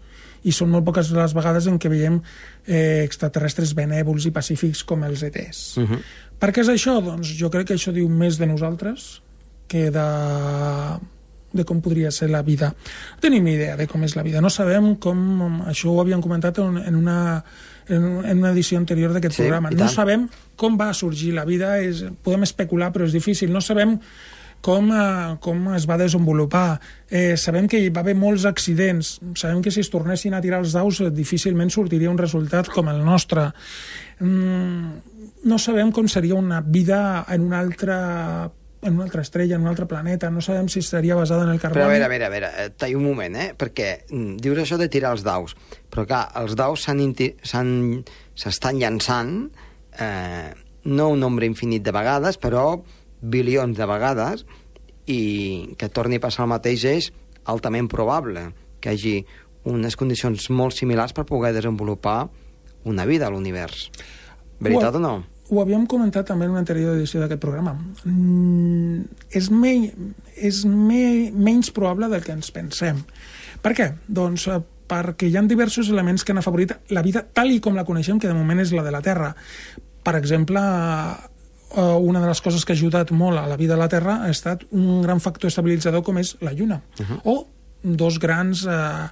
i 0.49 0.55
són 0.57 0.71
molt 0.73 0.87
poques 0.87 1.11
les 1.13 1.35
vegades 1.37 1.67
en 1.69 1.77
què 1.77 1.91
veiem 1.93 2.17
eh, 2.65 3.03
extraterrestres 3.05 3.75
benèvols 3.77 4.25
i 4.29 4.33
pacífics 4.33 4.85
com 4.89 5.05
els 5.05 5.23
ETs. 5.27 5.65
Uh 5.77 5.89
-huh. 5.89 6.01
Per 6.41 6.53
què 6.53 6.63
és 6.63 6.69
això? 6.73 7.01
Doncs 7.05 7.35
jo 7.37 7.51
crec 7.51 7.67
que 7.69 7.75
això 7.75 7.93
diu 7.93 8.09
més 8.09 8.39
de 8.39 8.47
nosaltres 8.47 9.21
que 9.69 9.91
de, 9.91 10.09
de 11.53 11.65
com 11.65 11.81
podria 11.81 12.11
ser 12.11 12.31
la 12.31 12.43
vida. 12.43 12.73
No 13.15 13.21
tenim 13.21 13.45
ni 13.45 13.55
idea 13.55 13.77
de 13.77 13.87
com 13.87 14.03
és 14.03 14.17
la 14.17 14.23
vida. 14.23 14.41
No 14.41 14.51
sabem 14.51 14.97
com... 14.97 15.63
Això 15.67 15.91
ho 15.91 16.01
havíem 16.01 16.23
comentat 16.23 16.59
en, 16.59 16.97
una 16.97 17.45
en, 17.89 18.05
una 18.39 18.51
edició 18.51 18.79
anterior 18.79 19.13
d'aquest 19.13 19.35
Sí, 19.35 19.43
programa. 19.43 19.71
No 19.71 19.89
sabem 19.89 20.29
com 20.57 20.79
va 20.79 20.93
sorgir 20.95 21.35
la 21.35 21.45
vida, 21.45 21.79
és, 21.83 22.05
podem 22.23 22.43
especular, 22.43 22.93
però 22.93 23.05
és 23.05 23.13
difícil. 23.13 23.53
No 23.53 23.61
sabem 23.61 23.99
com, 24.61 24.91
eh, 24.93 25.37
com 25.41 25.75
es 25.75 25.87
va 25.89 25.99
desenvolupar. 25.99 26.81
Eh, 27.09 27.37
sabem 27.37 27.69
que 27.69 27.81
hi 27.81 27.91
va 27.91 28.05
haver 28.05 28.15
molts 28.15 28.45
accidents. 28.45 29.19
Sabem 29.35 29.63
que 29.63 29.71
si 29.71 29.81
es 29.81 29.91
tornessin 29.91 30.35
a 30.35 30.41
tirar 30.41 30.61
els 30.61 30.73
daus 30.77 31.01
eh, 31.01 31.11
difícilment 31.11 31.71
sortiria 31.71 32.11
un 32.11 32.19
resultat 32.19 32.69
com 32.69 32.89
el 32.89 33.05
nostre. 33.05 33.51
Mm, 34.21 35.21
no 35.45 35.59
sabem 35.59 35.93
com 35.93 36.09
seria 36.09 36.35
una 36.35 36.61
vida 36.61 37.25
en 37.29 37.47
una 37.49 37.61
altra 37.61 38.51
en 38.83 38.95
una 38.95 39.05
altra 39.05 39.21
estrella, 39.21 39.57
en 39.57 39.61
un 39.61 39.69
altre 39.69 39.85
planeta, 39.85 40.31
no 40.31 40.41
sabem 40.41 40.69
si 40.73 40.79
estaria 40.81 41.15
basada 41.15 41.45
en 41.45 41.51
el 41.51 41.61
carboni. 41.61 41.83
Però 41.83 41.91
a 41.91 41.93
veure, 41.93 42.07
a 42.07 42.09
veure, 42.09 42.25
a 42.25 42.31
veure, 42.33 42.49
eh, 42.63 42.71
talla 42.73 42.97
un 42.97 43.05
moment, 43.05 43.37
eh? 43.37 43.51
Perquè 43.53 44.07
mm, 44.09 44.39
dius 44.41 44.63
això 44.63 44.79
de 44.81 44.89
tirar 44.89 45.13
els 45.13 45.25
daus, 45.27 45.53
però 45.93 46.07
clar, 46.09 46.23
els 46.41 46.57
daus 46.57 46.87
s'estan 46.89 48.81
llançant 48.81 49.35
eh, 50.01 50.49
no 50.85 51.11
un 51.13 51.21
nombre 51.21 51.45
infinit 51.45 51.85
de 51.85 51.93
vegades, 51.93 52.41
però 52.41 52.81
bilions 53.21 53.77
de 53.79 53.87
vegades, 53.87 54.45
i 55.11 55.75
que 55.79 55.89
torni 55.89 56.21
a 56.21 56.25
passar 56.25 56.47
el 56.47 56.53
mateix 56.53 56.85
és 56.89 57.11
altament 57.51 57.89
probable 57.91 58.51
que 58.81 58.93
hi 58.93 58.99
hagi 58.99 59.17
unes 59.71 59.97
condicions 59.99 60.49
molt 60.55 60.77
similars 60.77 61.13
per 61.13 61.27
poder 61.29 61.53
desenvolupar 61.57 62.31
una 62.89 63.05
vida 63.05 63.27
a 63.27 63.31
l'univers. 63.31 63.91
Veritat 64.61 64.97
o 64.97 65.03
no? 65.03 65.15
Ho 65.51 65.61
havíem 65.61 65.87
comentat 65.91 66.29
també 66.31 66.47
en 66.47 66.55
una 66.55 66.63
anterior 66.63 66.95
edició 66.95 67.21
d'aquest 67.21 67.41
programa. 67.43 67.75
Mm, 68.05 69.03
és 69.35 69.51
me, 69.51 69.73
és 70.37 70.63
me, 70.65 71.31
menys 71.35 71.73
probable 71.75 72.09
del 72.13 72.23
que 72.25 72.37
ens 72.37 72.53
pensem. 72.55 73.03
Per 73.61 73.75
què? 73.77 73.89
Doncs 74.07 74.47
eh, 74.49 74.61
perquè 74.91 75.27
hi 75.27 75.37
ha 75.37 75.43
diversos 75.47 75.91
elements 75.91 76.25
que 76.25 76.33
han 76.33 76.41
afavorit 76.41 76.77
la 76.95 77.03
vida 77.03 77.25
tal 77.35 77.51
i 77.51 77.59
com 77.61 77.75
la 77.75 77.85
coneixem, 77.89 78.21
que 78.23 78.31
de 78.31 78.37
moment 78.37 78.63
és 78.63 78.73
la 78.77 78.87
de 78.87 78.95
la 78.95 79.03
Terra. 79.03 79.35
Per 80.07 80.15
exemple, 80.17 80.63
una 81.77 82.21
de 82.21 82.27
les 82.27 82.41
coses 82.43 82.65
que 82.65 82.75
ha 82.75 82.79
ajudat 82.79 83.13
molt 83.15 83.39
a 83.39 83.47
la 83.47 83.57
vida 83.57 83.75
a 83.75 83.81
la 83.81 83.89
Terra 83.89 84.21
ha 84.25 84.31
estat 84.31 84.65
un 84.71 85.03
gran 85.03 85.21
factor 85.21 85.53
estabilitzador 85.53 86.03
com 86.03 86.19
és 86.19 86.37
la 86.41 86.53
Lluna. 86.53 86.81
Uh 86.99 87.07
-huh. 87.07 87.21
O 87.25 87.47
dos 87.83 88.19
grans 88.19 88.67
eh, 88.67 89.09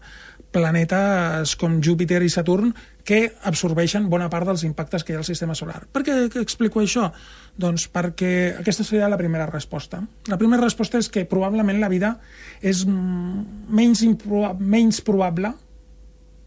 planetes 0.50 1.56
com 1.56 1.80
Júpiter 1.84 2.22
i 2.24 2.30
Saturn 2.32 2.72
que 3.04 3.32
absorbeixen 3.48 4.08
bona 4.12 4.28
part 4.32 4.48
dels 4.48 4.64
impactes 4.64 5.04
que 5.04 5.12
hi 5.12 5.16
ha 5.16 5.20
al 5.22 5.28
sistema 5.28 5.54
solar. 5.56 5.86
Per 5.92 6.02
què 6.04 6.16
explico 6.40 6.82
això? 6.82 7.08
Doncs 7.56 7.88
perquè 7.92 8.58
aquesta 8.58 8.84
seria 8.84 9.08
la 9.08 9.16
primera 9.20 9.46
resposta. 9.48 10.02
La 10.28 10.38
primera 10.40 10.62
resposta 10.62 11.00
és 11.00 11.08
que 11.08 11.24
probablement 11.28 11.80
la 11.80 11.88
vida 11.88 12.18
és 12.60 12.84
menys, 12.86 14.02
improba 14.04 14.54
menys 14.58 15.00
probable, 15.00 15.54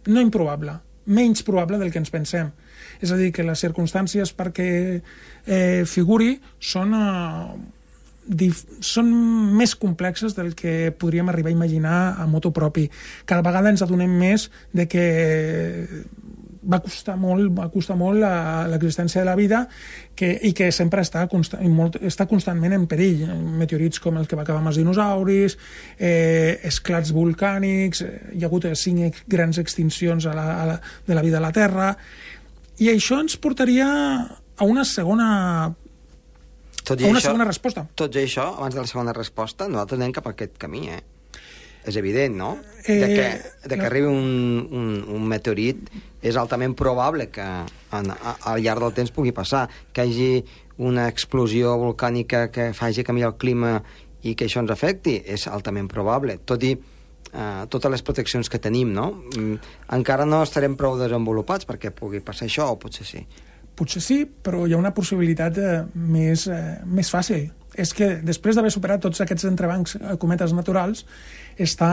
no 0.06 0.22
improbable, 0.22 0.78
menys 1.06 1.42
probable 1.44 1.82
del 1.82 1.92
que 1.92 2.02
ens 2.02 2.14
pensem. 2.14 2.52
És 3.02 3.12
a 3.12 3.20
dir, 3.20 3.32
que 3.36 3.46
les 3.46 3.62
circumstàncies 3.62 4.34
perquè 4.38 4.72
eh, 4.98 5.84
figuri 5.90 6.36
són... 6.60 6.98
Eh, 6.98 7.78
són 8.86 9.08
més 9.58 9.74
complexes 9.76 10.36
del 10.38 10.54
que 10.56 10.94
podríem 10.96 11.28
arribar 11.32 11.50
a 11.50 11.56
imaginar 11.56 11.96
a 12.22 12.28
moto 12.30 12.52
propi. 12.54 12.86
Cada 13.26 13.42
vegada 13.44 13.72
ens 13.74 13.82
adonem 13.82 14.14
més 14.14 14.46
de 14.78 14.86
que 14.88 15.06
va 16.62 16.80
costar 16.82 17.16
molt, 17.18 17.50
va 17.58 17.68
costar 17.74 17.98
molt 17.98 18.22
l'existència 18.70 19.22
de 19.22 19.28
la 19.28 19.36
vida 19.36 19.64
que, 20.16 20.30
i 20.46 20.54
que 20.58 20.70
sempre 20.72 21.02
està, 21.02 21.24
consta, 21.32 21.58
molt, 21.66 21.98
està 22.06 22.28
constantment 22.30 22.76
en 22.78 22.86
perill. 22.90 23.26
Meteorits 23.62 24.02
com 24.04 24.20
el 24.22 24.28
que 24.30 24.38
va 24.38 24.46
acabar 24.46 24.62
amb 24.62 24.72
els 24.72 24.80
dinosauris, 24.82 25.58
eh, 25.98 26.60
esclats 26.70 27.14
volcànics, 27.16 28.04
eh, 28.06 28.12
hi 28.38 28.44
ha 28.46 28.52
hagut 28.52 28.70
cinc 28.78 29.24
grans 29.32 29.58
extincions 29.62 30.30
a 30.30 30.36
la, 30.38 30.48
a 30.62 30.68
la, 30.70 30.78
de 31.08 31.18
la 31.18 31.26
vida 31.26 31.42
a 31.42 31.46
la 31.48 31.54
Terra, 31.56 31.96
i 32.82 32.90
això 32.90 33.20
ens 33.22 33.38
portaria 33.38 33.88
a 34.58 34.68
una 34.68 34.84
segona, 34.86 35.30
Tot 36.82 37.02
a 37.02 37.10
una 37.10 37.22
segona 37.22 37.46
resposta. 37.46 37.86
Tot 37.96 38.16
i 38.18 38.24
això, 38.26 38.48
abans 38.58 38.76
de 38.76 38.82
la 38.82 38.90
segona 38.90 39.14
resposta, 39.14 39.68
nosaltres 39.70 40.00
anem 40.02 40.14
cap 40.16 40.30
a 40.30 40.34
aquest 40.34 40.58
camí, 40.62 40.88
eh? 40.90 41.02
És 41.86 41.98
evident, 41.98 42.36
no? 42.38 42.52
Eh, 42.86 42.98
de 43.02 43.08
que, 43.10 43.28
de 43.70 43.76
que 43.76 43.82
no. 43.82 43.88
arribi 43.88 44.10
un, 44.10 44.68
un, 44.70 44.90
un 45.18 45.24
meteorit 45.30 45.88
és 46.22 46.38
altament 46.38 46.76
probable 46.78 47.30
que 47.34 47.46
en, 47.46 48.12
a, 48.14 48.36
al 48.52 48.62
llarg 48.62 48.86
del 48.86 48.94
temps 49.00 49.14
pugui 49.14 49.34
passar, 49.34 49.68
que 49.94 50.06
hi 50.06 50.12
hagi 50.14 50.60
una 50.82 51.08
explosió 51.10 51.74
volcànica 51.82 52.48
que 52.54 52.70
faci 52.78 53.06
canviar 53.06 53.32
el 53.32 53.38
clima 53.42 53.80
i 54.22 54.36
que 54.38 54.46
això 54.46 54.62
ens 54.62 54.74
afecti, 54.74 55.18
és 55.26 55.48
altament 55.50 55.90
probable, 55.90 56.38
tot 56.46 56.62
i 56.66 56.76
eh, 57.34 57.64
totes 57.70 57.92
les 57.92 58.04
proteccions 58.06 58.50
que 58.50 58.60
tenim, 58.60 58.92
no? 58.94 59.12
Mm, 59.36 59.58
encara 59.98 60.28
no 60.28 60.44
estarem 60.46 60.76
prou 60.80 61.00
desenvolupats 61.00 61.68
perquè 61.70 61.94
pugui 61.96 62.24
passar 62.26 62.48
això, 62.50 62.72
o 62.72 62.80
potser 62.82 63.08
sí. 63.08 63.26
Potser 63.76 64.04
sí, 64.04 64.20
però 64.26 64.68
hi 64.68 64.76
ha 64.76 64.82
una 64.82 64.94
possibilitat 64.94 65.58
eh, 65.58 65.74
més, 65.96 66.48
eh, 66.52 66.80
més 66.86 67.12
fàcil. 67.12 67.50
És 67.80 67.94
que 67.96 68.18
després 68.20 68.58
d'haver 68.58 68.72
superat 68.74 69.00
tots 69.06 69.22
aquests 69.24 69.46
entrebancs 69.48 69.96
eh, 69.96 70.16
cometes 70.20 70.52
naturals, 70.54 71.06
està 71.62 71.92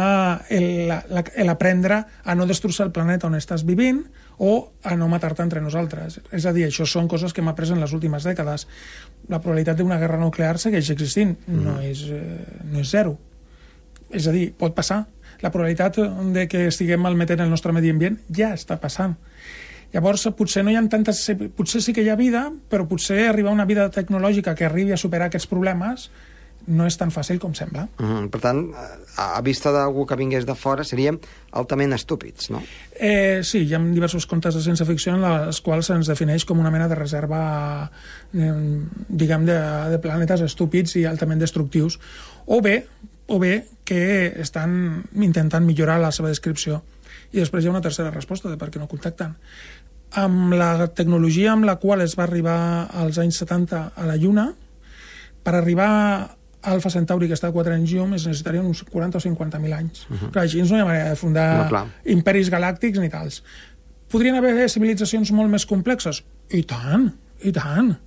l'aprendre 1.47 2.00
a 2.25 2.35
no 2.35 2.47
destrossar 2.47 2.88
el 2.88 2.92
planeta 2.95 3.28
on 3.28 3.37
estàs 3.38 3.64
vivint 3.66 4.02
o 4.38 4.71
a 4.83 4.97
no 4.99 5.09
matar-te 5.11 5.42
entre 5.42 5.62
nosaltres. 5.62 6.21
És 6.35 6.47
a 6.47 6.54
dir, 6.54 6.66
això 6.66 6.87
són 6.87 7.09
coses 7.11 7.35
que 7.35 7.42
hem 7.42 7.50
après 7.50 7.71
en 7.75 7.83
les 7.83 7.95
últimes 7.95 8.26
dècades. 8.26 8.66
La 9.28 9.40
probabilitat 9.42 9.78
d'una 9.78 9.99
guerra 10.02 10.18
nuclear 10.18 10.59
segueix 10.59 10.90
existint, 10.95 11.37
no, 11.47 11.78
és, 11.83 12.04
eh, 12.11 12.62
no 12.71 12.83
és 12.83 12.90
zero. 12.90 13.16
És 14.11 14.26
a 14.26 14.33
dir, 14.33 14.49
pot 14.57 14.75
passar. 14.75 15.04
La 15.42 15.52
probabilitat 15.54 16.00
de 16.35 16.47
que 16.50 16.66
estiguem 16.68 17.02
malmetent 17.04 17.45
el 17.45 17.50
nostre 17.50 17.73
medi 17.73 17.92
ambient 17.95 18.18
ja 18.35 18.52
està 18.57 18.78
passant. 18.83 19.16
Llavors, 19.92 20.26
potser 20.37 20.64
no 20.64 20.73
hi 20.73 20.76
ha 20.76 20.83
tantes... 20.92 21.23
Potser 21.57 21.80
sí 21.80 21.95
que 21.97 22.02
hi 22.04 22.11
ha 22.12 22.18
vida, 22.18 22.49
però 22.68 22.85
potser 22.88 23.23
arribar 23.28 23.54
a 23.54 23.57
una 23.57 23.68
vida 23.68 23.88
tecnològica 23.92 24.54
que 24.59 24.66
arribi 24.66 24.92
a 24.92 25.00
superar 25.00 25.30
aquests 25.30 25.49
problemes 25.49 26.11
no 26.68 26.85
és 26.85 26.97
tan 27.00 27.12
fàcil 27.14 27.38
com 27.40 27.54
sembla. 27.57 27.87
Mm, 27.97 28.28
per 28.33 28.40
tant, 28.42 28.61
a, 28.76 29.28
a 29.38 29.42
vista 29.45 29.73
d'algú 29.73 30.04
que 30.09 30.18
vingués 30.21 30.45
de 30.45 30.57
fora, 30.59 30.85
seríem 30.85 31.16
altament 31.57 31.95
estúpids, 31.97 32.50
no? 32.52 32.61
Eh, 32.92 33.40
sí, 33.47 33.62
hi 33.64 33.75
ha 33.75 33.80
diversos 33.80 34.26
contes 34.28 34.59
de 34.59 34.62
ciència 34.64 34.87
ficció 34.88 35.14
en 35.16 35.25
les 35.25 35.62
quals 35.64 35.88
se'ns 35.88 36.11
defineix 36.11 36.45
com 36.49 36.61
una 36.61 36.73
mena 36.75 36.88
de 36.90 36.99
reserva, 36.99 37.40
eh, 38.35 38.50
diguem, 39.09 39.47
de, 39.49 39.59
de 39.95 40.02
planetes 40.04 40.45
estúpids 40.45 40.99
i 41.00 41.07
altament 41.09 41.40
destructius. 41.40 41.97
O 42.45 42.61
bé, 42.64 42.83
o 43.29 43.39
bé 43.39 43.67
que 43.85 44.33
estan 44.41 45.05
intentant 45.15 45.65
millorar 45.65 45.99
la 46.01 46.11
seva 46.13 46.31
descripció. 46.33 46.83
I 47.33 47.43
després 47.43 47.65
hi 47.65 47.69
ha 47.69 47.75
una 47.75 47.85
tercera 47.85 48.11
resposta 48.11 48.49
de 48.49 48.57
per 48.57 48.71
què 48.73 48.81
no 48.81 48.89
contacten. 48.89 49.35
Amb 50.17 50.55
la 50.57 50.89
tecnologia 50.97 51.53
amb 51.53 51.69
la 51.69 51.77
qual 51.77 52.01
es 52.01 52.17
va 52.17 52.25
arribar 52.25 52.89
als 52.97 53.19
anys 53.21 53.37
70 53.45 53.83
a 53.95 54.09
la 54.09 54.17
Lluna, 54.17 54.49
per 55.45 55.55
arribar 55.55 55.89
a 55.93 56.73
Alfa 56.73 56.91
Centauri, 56.91 57.29
que 57.29 57.37
està 57.37 57.53
a 57.53 57.55
4 57.55 57.75
anys 57.77 57.93
llum, 57.93 58.15
es 58.17 58.25
necessitarien 58.27 58.67
uns 58.67 58.83
40 58.89 59.21
o 59.21 59.21
50.000 59.21 59.77
anys. 59.77 60.07
Uh 60.09 60.17
-huh. 60.17 60.31
Clar, 60.33 60.45
així 60.45 60.63
no 60.63 60.77
hi 60.77 60.81
ha 60.81 60.85
manera 60.85 61.11
de 61.11 61.17
fundar 61.17 61.53
Mhm. 61.53 61.63
No, 61.63 61.69
clar. 61.69 61.87
imperis 62.05 62.51
galàctics 62.51 62.99
ni 63.01 63.09
tals. 63.09 63.43
Podrien 64.09 64.35
haver 64.37 64.69
civilitzacions 64.71 65.31
molt 65.33 65.51
més 65.51 65.67
complexes? 65.67 66.25
I 66.51 66.63
tant, 66.63 67.15
i 67.43 67.53
tant. 67.53 67.99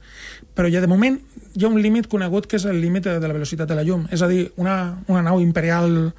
Però 0.56 0.68
ja 0.68 0.82
de 0.84 0.90
moment 0.92 1.18
hi 1.56 1.66
ha 1.66 1.70
un 1.70 1.80
límit 1.82 2.08
conegut 2.12 2.48
que 2.48 2.58
és 2.60 2.66
el 2.68 2.82
límit 2.84 3.08
de, 3.08 3.20
la 3.20 3.36
velocitat 3.36 3.70
de 3.70 3.78
la 3.78 3.86
llum. 3.88 4.06
És 4.12 4.24
a 4.24 4.30
dir, 4.32 4.46
una, 4.60 4.98
una 5.08 5.24
nau 5.26 5.40
imperial 5.44 6.12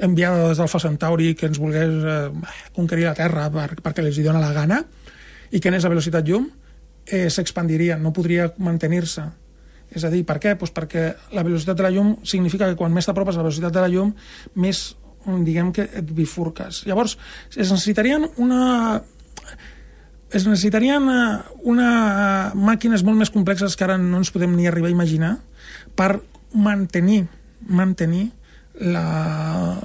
enviada 0.00 0.48
des 0.48 0.58
d'Alfa 0.58 0.80
Centauri 0.82 1.34
que 1.34 1.50
ens 1.50 1.60
volgués 1.60 2.06
eh, 2.06 2.30
conquerir 2.76 3.08
la 3.08 3.16
Terra 3.18 3.48
per, 3.52 3.68
perquè 3.82 4.04
els 4.04 4.18
hi 4.18 4.26
dona 4.26 4.42
la 4.42 4.54
gana 4.56 4.80
i 5.50 5.60
que 5.60 5.70
anés 5.70 5.84
a 5.84 5.90
velocitat 5.92 6.26
llum, 6.26 6.46
eh, 7.06 7.28
s'expandiria, 7.30 7.98
no 7.98 8.14
podria 8.14 8.50
mantenir-se. 8.58 9.26
És 9.90 10.06
a 10.06 10.10
dir, 10.10 10.22
per 10.26 10.38
què? 10.42 10.54
Pues 10.58 10.70
perquè 10.74 11.08
la 11.34 11.42
velocitat 11.46 11.78
de 11.78 11.86
la 11.86 11.90
llum 11.90 12.14
significa 12.22 12.68
que 12.70 12.78
quan 12.78 12.94
més 12.94 13.08
t'apropes 13.08 13.34
a 13.34 13.42
la 13.42 13.48
velocitat 13.48 13.74
de 13.74 13.82
la 13.82 13.90
llum, 13.90 14.12
més, 14.62 14.84
diguem 15.26 15.72
que 15.74 15.88
et 15.98 16.12
bifurques. 16.14 16.84
Llavors, 16.86 17.16
es 17.50 17.66
necessitarien 17.66 18.28
una 18.38 19.00
es 20.30 20.46
necessitarien 20.46 21.08
eh, 21.10 21.38
una 21.66 21.90
màquines 22.54 23.04
molt 23.06 23.18
més 23.18 23.30
complexes 23.34 23.76
que 23.76 23.86
ara 23.86 23.98
no 23.98 24.22
ens 24.22 24.30
podem 24.30 24.54
ni 24.56 24.68
arribar 24.70 24.88
a 24.90 24.94
imaginar 24.94 25.36
per 25.98 26.20
mantenir 26.54 27.24
mantenir 27.66 28.30
la 28.80 29.78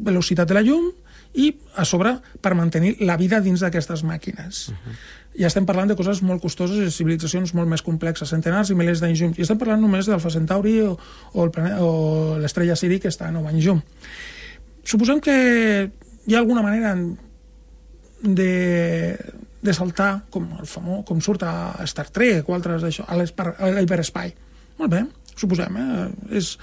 velocitat 0.00 0.48
de 0.48 0.54
la 0.54 0.62
llum 0.62 0.90
i, 1.34 1.52
a 1.78 1.84
sobre, 1.86 2.16
per 2.42 2.56
mantenir 2.58 2.96
la 3.06 3.16
vida 3.16 3.40
dins 3.40 3.62
d'aquestes 3.62 4.02
màquines. 4.02 4.68
Uh 4.68 4.74
-huh. 4.74 4.94
Ja 5.40 5.46
estem 5.46 5.66
parlant 5.66 5.88
de 5.88 5.94
coses 5.94 6.22
molt 6.22 6.42
costoses 6.42 6.78
i 6.78 6.90
civilitzacions 6.90 7.54
molt 7.54 7.68
més 7.68 7.82
complexes, 7.82 8.28
centenars 8.28 8.70
i 8.70 8.74
milers 8.74 9.00
d'anys 9.00 9.20
llum. 9.20 9.34
I 9.36 9.42
estem 9.42 9.58
parlant 9.58 9.80
només 9.80 10.06
d'Alfa 10.06 10.30
Centauri 10.30 10.80
o, 10.80 10.98
o 11.34 12.36
l'estrella 12.38 12.76
Siri, 12.76 12.98
que 12.98 13.08
està 13.08 13.28
a 13.28 13.30
9 13.30 13.48
anys 13.48 13.64
llum. 13.64 13.82
Suposem 14.84 15.20
que 15.20 15.90
hi 16.26 16.34
ha 16.34 16.38
alguna 16.38 16.62
manera 16.62 16.96
de, 18.22 19.16
de 19.62 19.74
saltar, 19.74 20.26
com, 20.30 20.46
el 20.60 20.68
famós, 20.68 21.04
com 21.08 21.20
surt 21.24 21.44
a 21.46 21.86
Star 21.88 22.08
Trek 22.12 22.48
o 22.48 22.56
altres 22.56 22.84
d'això, 22.84 23.06
a 23.08 23.18
l'hiperespai. 23.78 24.32
Molt 24.80 24.92
bé, 24.92 25.04
suposem, 25.36 25.76
eh? 25.76 26.06
És, 26.40 26.54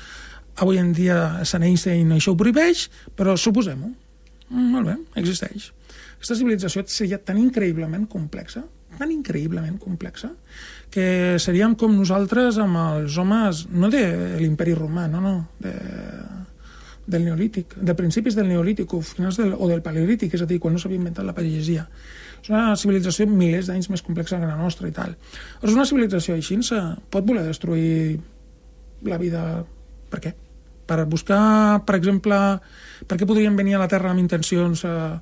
avui 0.57 0.79
en 0.81 0.93
dia 0.97 1.45
Sant 1.45 1.65
Einstein 1.65 2.15
això 2.15 2.33
ho 2.33 2.39
prohibeix, 2.39 2.87
però 3.17 3.35
suposem-ho. 3.37 3.91
Mm, 4.49 4.71
molt 4.73 4.89
bé, 4.89 4.97
existeix. 5.21 5.71
Aquesta 6.17 6.37
civilització 6.39 6.83
seria 6.89 7.19
tan 7.21 7.37
increïblement 7.37 8.07
complexa, 8.09 8.63
tan 8.97 9.11
increïblement 9.13 9.77
complexa, 9.77 10.31
que 10.89 11.37
seríem 11.41 11.75
com 11.77 11.93
nosaltres 11.93 12.57
amb 12.63 12.79
els 12.81 13.17
homes, 13.21 13.65
no 13.69 13.91
de 13.93 14.03
l'imperi 14.39 14.73
romà, 14.77 15.05
no, 15.11 15.21
no, 15.21 15.35
de, 15.61 15.73
del 17.07 17.23
neolític, 17.23 17.77
de 17.79 17.95
principis 17.95 18.35
del 18.35 18.49
neolític 18.51 18.93
o 18.93 19.01
finals 19.01 19.39
del, 19.39 19.53
o 19.55 19.69
del 19.71 19.81
paleolític, 19.83 20.33
és 20.35 20.43
a 20.43 20.47
dir, 20.49 20.59
quan 20.59 20.75
no 20.75 20.81
s'havia 20.81 20.99
inventat 20.99 21.25
la 21.25 21.35
pagesia. 21.35 21.87
És 22.41 22.49
una 22.51 22.75
civilització 22.79 23.27
milers 23.31 23.71
d'anys 23.71 23.89
més 23.89 24.03
complexa 24.03 24.39
que 24.41 24.49
la 24.49 24.59
nostra 24.59 24.89
i 24.89 24.95
tal. 24.95 25.15
És 25.61 25.71
una 25.71 25.87
civilització 25.87 26.35
així 26.35 26.59
se 26.67 26.81
pot 27.11 27.25
voler 27.27 27.47
destruir 27.47 28.19
la 29.07 29.19
vida... 29.21 29.63
Per 30.07 30.21
què? 30.23 30.33
Per 30.87 31.01
buscar, 31.11 31.83
per 31.83 31.97
exemple, 31.97 32.37
per 33.07 33.17
què 33.19 33.27
podrien 33.27 33.57
venir 33.59 33.75
a 33.75 33.81
la 33.81 33.89
Terra 33.91 34.13
amb 34.13 34.23
intencions 34.23 34.85
eh, 34.87 35.17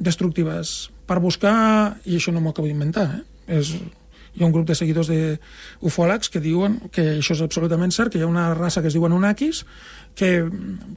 destructives? 0.00 0.92
Per 1.08 1.18
buscar, 1.20 1.98
i 2.08 2.16
això 2.16 2.32
no 2.32 2.40
m'ho 2.40 2.54
acabo 2.54 2.70
d'inventar, 2.70 3.04
eh? 3.18 3.58
és, 3.58 3.74
hi 4.34 4.42
ha 4.42 4.46
un 4.46 4.52
grup 4.52 4.66
de 4.68 4.76
seguidors 4.78 5.10
d'ufòlegs 5.12 6.30
que 6.32 6.40
diuen 6.40 6.78
que 6.92 7.04
això 7.18 7.36
és 7.36 7.42
absolutament 7.44 7.92
cert, 7.92 8.12
que 8.12 8.20
hi 8.20 8.24
ha 8.24 8.30
una 8.30 8.52
raça 8.54 8.80
que 8.80 8.88
es 8.88 8.96
diuen 8.96 9.12
unakis 9.12 9.64
que, 10.14 10.48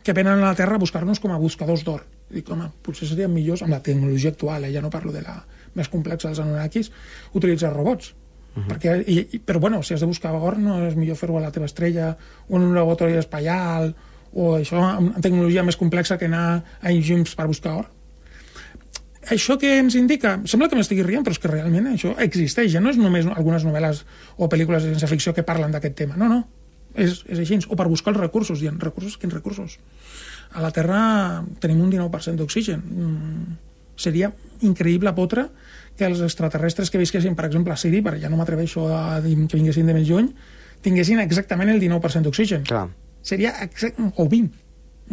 que 0.03 0.15
venen 0.15 0.39
a 0.39 0.51
la 0.51 0.55
Terra 0.55 0.79
a 0.79 0.81
buscar-nos 0.81 1.19
com 1.19 1.33
a 1.35 1.39
buscadors 1.41 1.83
d'or. 1.83 2.05
Dic, 2.31 2.47
home, 2.51 2.69
potser 2.83 3.07
serien 3.09 3.33
millors, 3.33 3.61
amb 3.63 3.75
la 3.75 3.81
tecnologia 3.83 4.31
actual, 4.33 4.65
eh? 4.65 4.71
ja 4.73 4.83
no 4.83 4.93
parlo 4.93 5.13
de 5.13 5.21
la 5.25 5.41
més 5.75 5.91
complexa 5.91 6.29
dels 6.29 6.39
anunnakis, 6.39 6.91
utilitzar 7.35 7.73
robots. 7.73 8.13
Uh 8.55 8.63
-huh. 8.63 8.69
perquè, 8.71 9.03
i, 9.05 9.27
i, 9.35 9.39
però 9.39 9.59
bueno, 9.59 9.83
si 9.83 9.93
has 9.93 9.99
de 9.99 10.05
buscar 10.05 10.31
or 10.31 10.57
no 10.57 10.87
és 10.87 10.95
millor 10.95 11.17
fer-ho 11.17 11.37
a 11.37 11.41
la 11.41 11.51
teva 11.51 11.65
estrella 11.65 12.17
o 12.47 12.55
en 12.55 12.63
un 12.63 12.75
laboratori 12.75 13.17
espaial 13.17 13.93
o 14.33 14.55
això 14.57 14.79
amb 14.79 15.19
tecnologia 15.21 15.63
més 15.63 15.75
complexa 15.75 16.17
que 16.17 16.25
anar 16.25 16.63
a 16.81 16.91
enzims 16.91 17.35
per 17.35 17.47
buscar 17.47 17.75
or 17.75 17.85
això 19.31 19.57
que 19.61 19.77
ens 19.79 19.95
indica, 19.95 20.35
sembla 20.49 20.69
que 20.69 20.77
m'estigui 20.77 21.03
rient, 21.05 21.23
però 21.25 21.35
és 21.35 21.41
que 21.41 21.51
realment 21.51 21.87
això 21.93 22.13
existeix, 22.21 22.71
ja 22.73 22.81
no 22.83 22.91
és 22.91 22.99
només 23.01 23.27
algunes 23.31 23.65
novel·les 23.65 24.03
o 24.37 24.49
pel·lícules 24.51 24.83
de 24.83 24.93
ciència 24.93 25.09
ficció 25.11 25.33
que 25.33 25.45
parlen 25.47 25.73
d'aquest 25.73 25.95
tema, 25.97 26.17
no, 26.19 26.29
no, 26.31 26.41
és, 26.95 27.23
és 27.27 27.41
així, 27.41 27.59
o 27.69 27.77
per 27.79 27.87
buscar 27.91 28.13
els 28.13 28.21
recursos, 28.21 28.61
dient, 28.61 28.79
recursos, 28.81 29.17
quins 29.21 29.33
recursos? 29.33 29.77
A 30.55 30.63
la 30.63 30.71
Terra 30.75 30.99
tenim 31.59 31.81
un 31.83 31.91
19% 31.91 32.39
d'oxigen, 32.39 32.83
mm, 32.85 33.55
seria 33.99 34.31
increïble 34.67 35.13
potre 35.15 35.49
que 35.95 36.07
els 36.07 36.21
extraterrestres 36.23 36.91
que 36.91 36.99
visquessin, 36.99 37.35
per 37.35 37.47
exemple, 37.47 37.73
a 37.73 37.79
Siri, 37.79 38.01
perquè 38.03 38.25
ja 38.25 38.31
no 38.31 38.39
m'atreveixo 38.39 38.87
a 38.91 39.21
dir 39.23 39.35
que 39.47 39.57
vinguessin 39.57 39.87
de 39.87 39.95
més 39.95 40.07
lluny, 40.07 40.29
tinguessin 40.83 41.21
exactament 41.23 41.71
el 41.71 41.79
19% 41.81 42.27
d'oxigen. 42.27 42.65
Seria 43.25 43.55
exact, 43.63 43.99
o 44.15 44.27
20, 44.29 44.51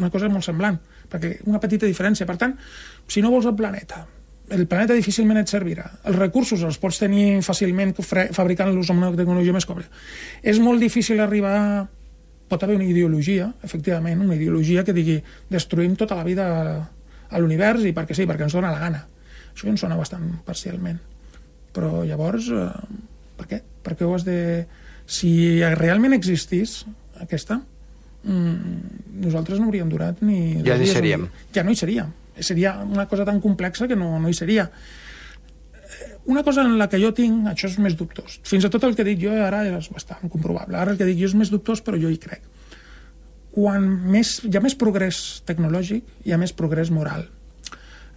una 0.03 0.11
cosa 0.11 0.29
molt 0.29 0.45
semblant, 0.45 0.81
perquè 1.13 1.37
una 1.51 1.61
petita 1.63 1.89
diferència. 1.89 2.27
Per 2.29 2.39
tant, 2.41 2.57
si 3.09 3.23
no 3.23 3.31
vols 3.33 3.47
el 3.51 3.57
planeta, 3.59 4.03
el 4.53 4.67
planeta 4.69 4.97
difícilment 4.99 5.41
et 5.41 5.53
servirà. 5.53 5.87
Els 6.09 6.19
recursos 6.19 6.65
els 6.67 6.81
pots 6.81 6.99
tenir 7.01 7.43
fàcilment 7.45 7.95
fabricant-los 8.01 8.91
amb 8.93 9.05
una 9.05 9.13
tecnologia 9.17 9.55
més 9.55 9.69
cobre. 9.69 9.89
És 10.43 10.63
molt 10.63 10.83
difícil 10.83 11.21
arribar... 11.21 11.59
Pot 12.53 12.67
haver 12.67 12.75
una 12.77 12.85
ideologia, 12.85 13.47
efectivament, 13.65 14.21
una 14.21 14.35
ideologia 14.37 14.83
que 14.85 14.93
digui 14.93 15.15
destruïm 15.49 15.95
tota 15.97 16.19
la 16.19 16.25
vida 16.27 16.45
a 17.33 17.39
l'univers 17.41 17.87
i 17.89 17.95
perquè 17.97 18.13
sí, 18.13 18.27
perquè 18.29 18.45
ens 18.45 18.53
dona 18.53 18.75
la 18.75 18.83
gana 18.83 18.99
això 19.53 19.69
em 19.69 19.79
sona 19.81 19.99
bastant 19.99 20.29
parcialment. 20.47 20.99
Però 21.77 22.03
llavors, 22.09 22.49
eh, 22.53 23.01
per 23.39 23.49
què? 23.51 23.61
Per 23.85 23.97
què 23.97 24.09
ho 24.09 24.15
has 24.17 24.27
de... 24.29 24.39
Si 25.13 25.33
realment 25.77 26.15
existís 26.15 26.83
aquesta, 27.21 27.59
mm, 28.25 29.21
nosaltres 29.27 29.61
no 29.61 29.69
hauríem 29.69 29.93
durat 29.93 30.23
ni... 30.25 30.63
Ja 30.67 30.79
hi 30.79 30.91
seríem. 30.91 31.29
Ja 31.55 31.65
no 31.67 31.75
hi 31.75 31.79
seríem. 31.79 32.13
Seria 32.41 32.77
una 32.83 33.07
cosa 33.11 33.27
tan 33.29 33.41
complexa 33.45 33.89
que 33.89 33.99
no, 33.99 34.15
no 34.21 34.31
hi 34.31 34.37
seria. 34.37 34.71
Una 36.33 36.45
cosa 36.47 36.63
en 36.63 36.79
la 36.79 36.89
que 36.89 37.01
jo 37.03 37.11
tinc, 37.15 37.51
això 37.51 37.69
és 37.69 37.77
més 37.83 37.99
dubtós. 37.99 38.39
Fins 38.47 38.65
i 38.65 38.71
tot 38.73 38.85
el 38.87 38.97
que 38.99 39.05
dic 39.07 39.21
jo 39.25 39.35
ara 39.35 39.65
és 39.69 39.91
bastant 39.93 40.31
comprovable. 40.31 40.79
Ara 40.79 40.95
el 40.95 41.01
que 41.01 41.09
dic 41.09 41.19
jo 41.21 41.29
és 41.29 41.37
més 41.39 41.51
dubtós, 41.53 41.83
però 41.85 41.99
jo 42.01 42.11
hi 42.11 42.19
crec. 42.23 42.47
Quan 43.53 43.85
més, 44.09 44.39
hi 44.49 44.57
ha 44.57 44.65
més 44.65 44.79
progrés 44.79 45.43
tecnològic, 45.49 46.07
hi 46.25 46.33
ha 46.33 46.41
més 46.41 46.55
progrés 46.57 46.95
moral 46.95 47.27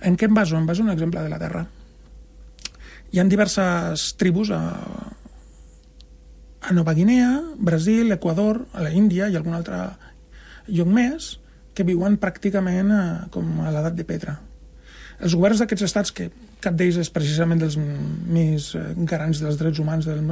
en 0.05 0.17
què 0.17 0.29
em 0.29 0.35
baso? 0.37 0.57
Em 0.57 0.65
baso 0.65 0.83
un 0.83 0.93
exemple 0.93 1.21
de 1.23 1.31
la 1.31 1.39
Terra. 1.41 1.65
Hi 3.11 3.19
ha 3.19 3.25
diverses 3.29 4.11
tribus 4.19 4.51
a, 4.53 4.61
a 6.65 6.73
Nova 6.73 6.93
Guinea, 6.93 7.41
Brasil, 7.57 8.11
Equador, 8.11 8.65
a 8.73 8.81
la 8.81 8.91
Índia 8.91 9.29
i 9.29 9.37
algun 9.37 9.53
altre 9.53 9.77
lloc 10.67 10.89
més, 10.89 11.35
que 11.77 11.85
viuen 11.85 12.17
pràcticament 12.17 12.91
a, 12.91 13.01
eh, 13.05 13.29
com 13.33 13.61
a 13.61 13.71
l'edat 13.73 13.95
de 13.95 14.05
pedra. 14.07 14.39
Els 15.19 15.35
governs 15.37 15.61
d'aquests 15.61 15.85
estats, 15.85 16.11
que 16.11 16.31
cap 16.63 16.75
d'ells 16.75 16.97
és 16.97 17.11
precisament 17.13 17.61
dels 17.61 17.77
més 17.77 18.71
eh, 18.75 18.85
garants 18.97 19.43
dels 19.43 19.59
drets 19.61 19.79
humans 19.79 20.07
del, 20.09 20.23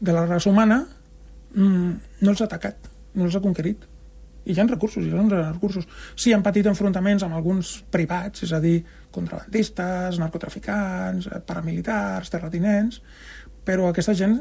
de 0.00 0.14
la 0.14 0.26
raça 0.26 0.50
humana, 0.50 0.84
mm, 1.54 1.92
no 2.22 2.34
els 2.34 2.42
ha 2.42 2.46
atacat, 2.46 2.90
no 3.14 3.26
els 3.26 3.34
ha 3.34 3.42
conquerit 3.44 3.88
i 4.48 4.54
hi 4.54 4.60
ha 4.60 4.64
recursos, 4.64 5.04
hi 5.04 5.10
ha 5.12 5.24
recursos. 5.52 5.84
Sí, 6.16 6.32
han 6.32 6.44
patit 6.46 6.66
enfrontaments 6.70 7.24
amb 7.26 7.36
alguns 7.36 7.82
privats, 7.92 8.46
és 8.46 8.54
a 8.56 8.60
dir, 8.64 8.78
contrabandistes, 9.12 10.20
narcotraficants, 10.22 11.26
eh, 11.26 11.40
paramilitars, 11.44 12.30
terratinents, 12.32 13.02
però 13.66 13.90
aquesta 13.90 14.14
gent 14.16 14.38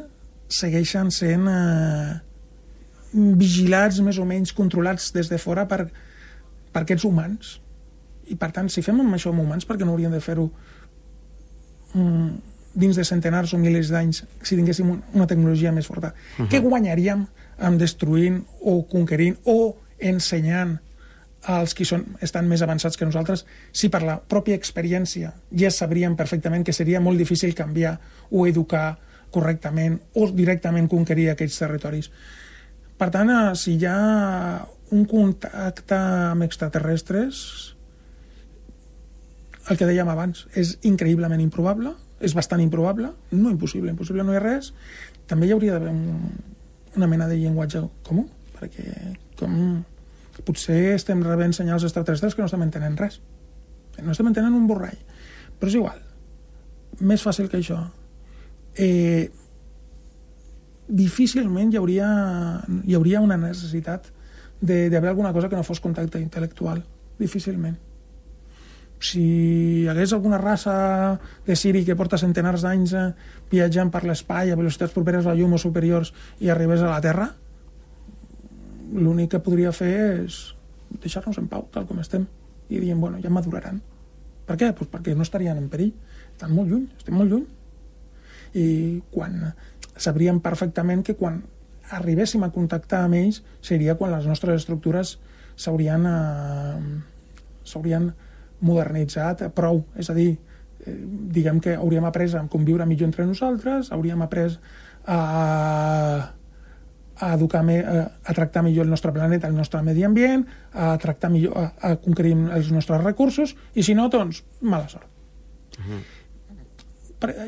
segueixen 0.47 1.11
sent 1.11 1.47
eh, 1.51 2.17
vigilats 3.13 4.01
més 4.03 4.19
o 4.19 4.25
menys 4.27 4.53
controlats 4.55 5.11
des 5.15 5.29
de 5.31 5.39
fora 5.41 5.67
per, 5.67 5.87
per 6.73 6.83
aquests 6.83 7.07
humans. 7.07 7.57
I 8.27 8.35
per 8.39 8.51
tant, 8.55 8.69
si 8.71 8.83
fem 8.83 8.99
amb 9.01 9.15
això 9.15 9.31
amb 9.31 9.43
humans, 9.43 9.65
per 9.67 9.77
què 9.77 9.87
no 9.87 9.95
hauríem 9.95 10.13
de 10.15 10.21
fer-ho 10.23 10.49
mm, 11.93 12.31
dins 12.77 12.99
de 12.99 13.05
centenars 13.07 13.53
o 13.55 13.59
milers 13.61 13.91
d'anys 13.93 14.23
si 14.43 14.57
tinguéssim 14.57 14.89
una 14.91 15.27
tecnologia 15.27 15.71
més 15.71 15.87
forta? 15.87 16.13
Uh 16.13 16.45
-huh. 16.45 16.49
Què 16.51 16.61
guanyaríem 16.61 17.25
amb 17.57 17.79
destruint 17.79 18.43
o 18.61 18.83
conquerint 18.87 19.37
o 19.45 19.77
ensenyant 19.99 20.77
als 21.47 21.73
qui 21.73 21.85
són, 21.85 22.03
estan 22.21 22.47
més 22.47 22.61
avançats 22.61 22.97
que 22.97 23.05
nosaltres, 23.05 23.45
si 23.71 23.89
per 23.89 24.01
la 24.03 24.17
pròpia 24.19 24.55
experiència 24.55 25.33
ja 25.51 25.71
sabríem 25.71 26.15
perfectament 26.15 26.65
que 26.65 26.73
seria 26.73 26.99
molt 26.99 27.17
difícil 27.17 27.55
canviar 27.55 27.99
o 28.31 28.47
educar 28.47 28.97
correctament 29.37 30.01
o 30.17 30.27
directament 30.33 30.89
conquerir 30.91 31.29
aquells 31.31 31.61
territoris. 31.61 32.11
Per 32.97 33.11
tant, 33.13 33.29
eh, 33.29 33.55
si 33.55 33.77
hi 33.77 33.85
ha 33.85 33.97
un 34.97 35.05
contacte 35.05 35.97
amb 36.33 36.45
extraterrestres, 36.47 37.39
el 39.67 39.77
que 39.77 39.87
dèiem 39.87 40.09
abans, 40.09 40.45
és 40.55 40.77
increïblement 40.87 41.41
improbable, 41.43 41.93
és 42.23 42.33
bastant 42.33 42.61
improbable, 42.63 43.11
no 43.35 43.51
impossible, 43.51 43.91
impossible 43.91 44.23
no 44.25 44.33
hi 44.33 44.39
ha 44.39 44.43
res, 44.43 44.71
també 45.29 45.47
hi 45.47 45.53
hauria 45.53 45.75
d'haver 45.75 45.91
un, 45.91 46.31
una 46.95 47.09
mena 47.11 47.27
de 47.29 47.37
llenguatge 47.37 47.83
comú, 48.07 48.25
perquè 48.57 48.87
com 49.37 49.83
potser 50.47 50.93
estem 50.95 51.21
rebent 51.25 51.53
senyals 51.53 51.85
extraterrestres 51.85 52.35
que 52.35 52.43
no 52.43 52.49
estem 52.49 52.63
entenent 52.65 52.97
res. 52.99 53.19
No 54.01 54.13
estem 54.13 54.29
entenent 54.29 54.55
un 54.55 54.67
borrall. 54.69 54.97
Però 55.57 55.71
és 55.71 55.77
igual. 55.79 56.01
Més 57.01 57.23
fàcil 57.25 57.49
que 57.49 57.59
això. 57.59 57.79
Eh, 58.77 59.31
difícilment 60.87 61.73
hi 61.73 61.79
hauria, 61.79 62.07
hi 62.85 62.95
hauria 62.95 63.21
una 63.21 63.37
necessitat 63.41 64.11
d'haver 64.61 65.09
alguna 65.09 65.33
cosa 65.33 65.49
que 65.49 65.57
no 65.57 65.65
fos 65.65 65.81
contacte 65.81 66.21
intel·lectual. 66.21 66.83
Difícilment. 67.19 67.77
si 68.99 69.21
hi 69.21 69.87
hagués 69.87 70.13
alguna 70.13 70.39
raça 70.41 71.19
de 71.45 71.55
Siri 71.55 71.83
que 71.85 71.95
porta 71.95 72.17
centenars 72.17 72.63
d'anys 72.65 72.93
eh, 72.97 73.11
viatjant 73.51 73.91
per 73.93 74.01
l'espai 74.09 74.49
a 74.49 74.57
velocitats 74.57 74.95
properes 74.95 75.25
a 75.25 75.35
la 75.35 75.37
llum 75.37 75.53
o 75.53 75.59
superiors 75.61 76.13
i 76.41 76.49
arribés 76.49 76.81
a 76.81 76.89
la 76.89 77.01
Terra, 77.01 77.27
l'únic 78.93 79.35
que 79.35 79.43
podria 79.43 79.71
fer 79.71 79.93
és 80.23 80.39
deixar-nos 81.03 81.37
en 81.37 81.45
pau, 81.51 81.67
tal 81.71 81.85
com 81.85 81.99
estem, 82.01 82.25
i 82.69 82.79
dient, 82.79 82.99
bueno, 82.99 83.21
ja 83.21 83.29
maduraran. 83.29 83.83
Per 84.47 84.57
què? 84.57 84.71
Pues 84.73 84.89
perquè 84.89 85.13
no 85.13 85.27
estarien 85.27 85.59
en 85.59 85.69
perill. 85.69 85.93
Estan 86.31 86.53
molt 86.55 86.71
lluny, 86.71 86.87
estem 86.97 87.17
molt 87.19 87.29
lluny. 87.29 87.45
I 88.57 89.01
quan 89.13 89.53
sabríem 89.97 90.39
perfectament 90.41 91.03
que 91.05 91.15
quan 91.17 91.41
arribéssim 91.93 92.43
a 92.43 92.51
contactar 92.53 93.05
amb 93.05 93.17
ells 93.19 93.41
seria 93.63 93.95
quan 93.99 94.11
les 94.13 94.25
nostres 94.27 94.61
estructures 94.63 95.17
s'haurien 95.57 96.05
eh, 97.65 98.11
modernitzat 98.67 99.47
prou, 99.55 99.83
és 99.97 100.09
a 100.09 100.15
dir, 100.17 100.37
eh, 100.85 100.97
diguem 101.33 101.61
que 101.63 101.75
hauríem 101.77 102.05
après 102.09 102.33
a 102.35 102.47
conviure 102.49 102.85
millor 102.85 103.07
entre 103.09 103.25
nosaltres, 103.25 103.91
hauríem 103.93 104.21
après 104.25 104.57
a, 105.05 105.19
a, 107.15 107.33
educar 107.33 107.63
me, 107.63 107.79
a, 107.79 108.11
a 108.25 108.33
tractar 108.33 108.63
millor 108.65 108.85
el 108.85 108.91
nostre 108.91 109.13
planeta, 109.13 109.47
el 109.47 109.55
nostre 109.55 109.81
medi 109.85 110.03
ambient, 110.03 110.45
a 110.73 110.97
tractar 110.97 111.31
millor, 111.31 111.57
a, 111.57 111.71
a 111.81 111.95
conquerir 112.01 112.35
els 112.57 112.71
nostres 112.73 113.03
recursos, 113.03 113.55
i 113.75 113.83
si 113.85 113.95
no, 113.95 114.09
doncs, 114.09 114.43
mala 114.61 114.89
sort. 114.89 115.07
Uh 115.77 115.83
-huh 115.85 116.16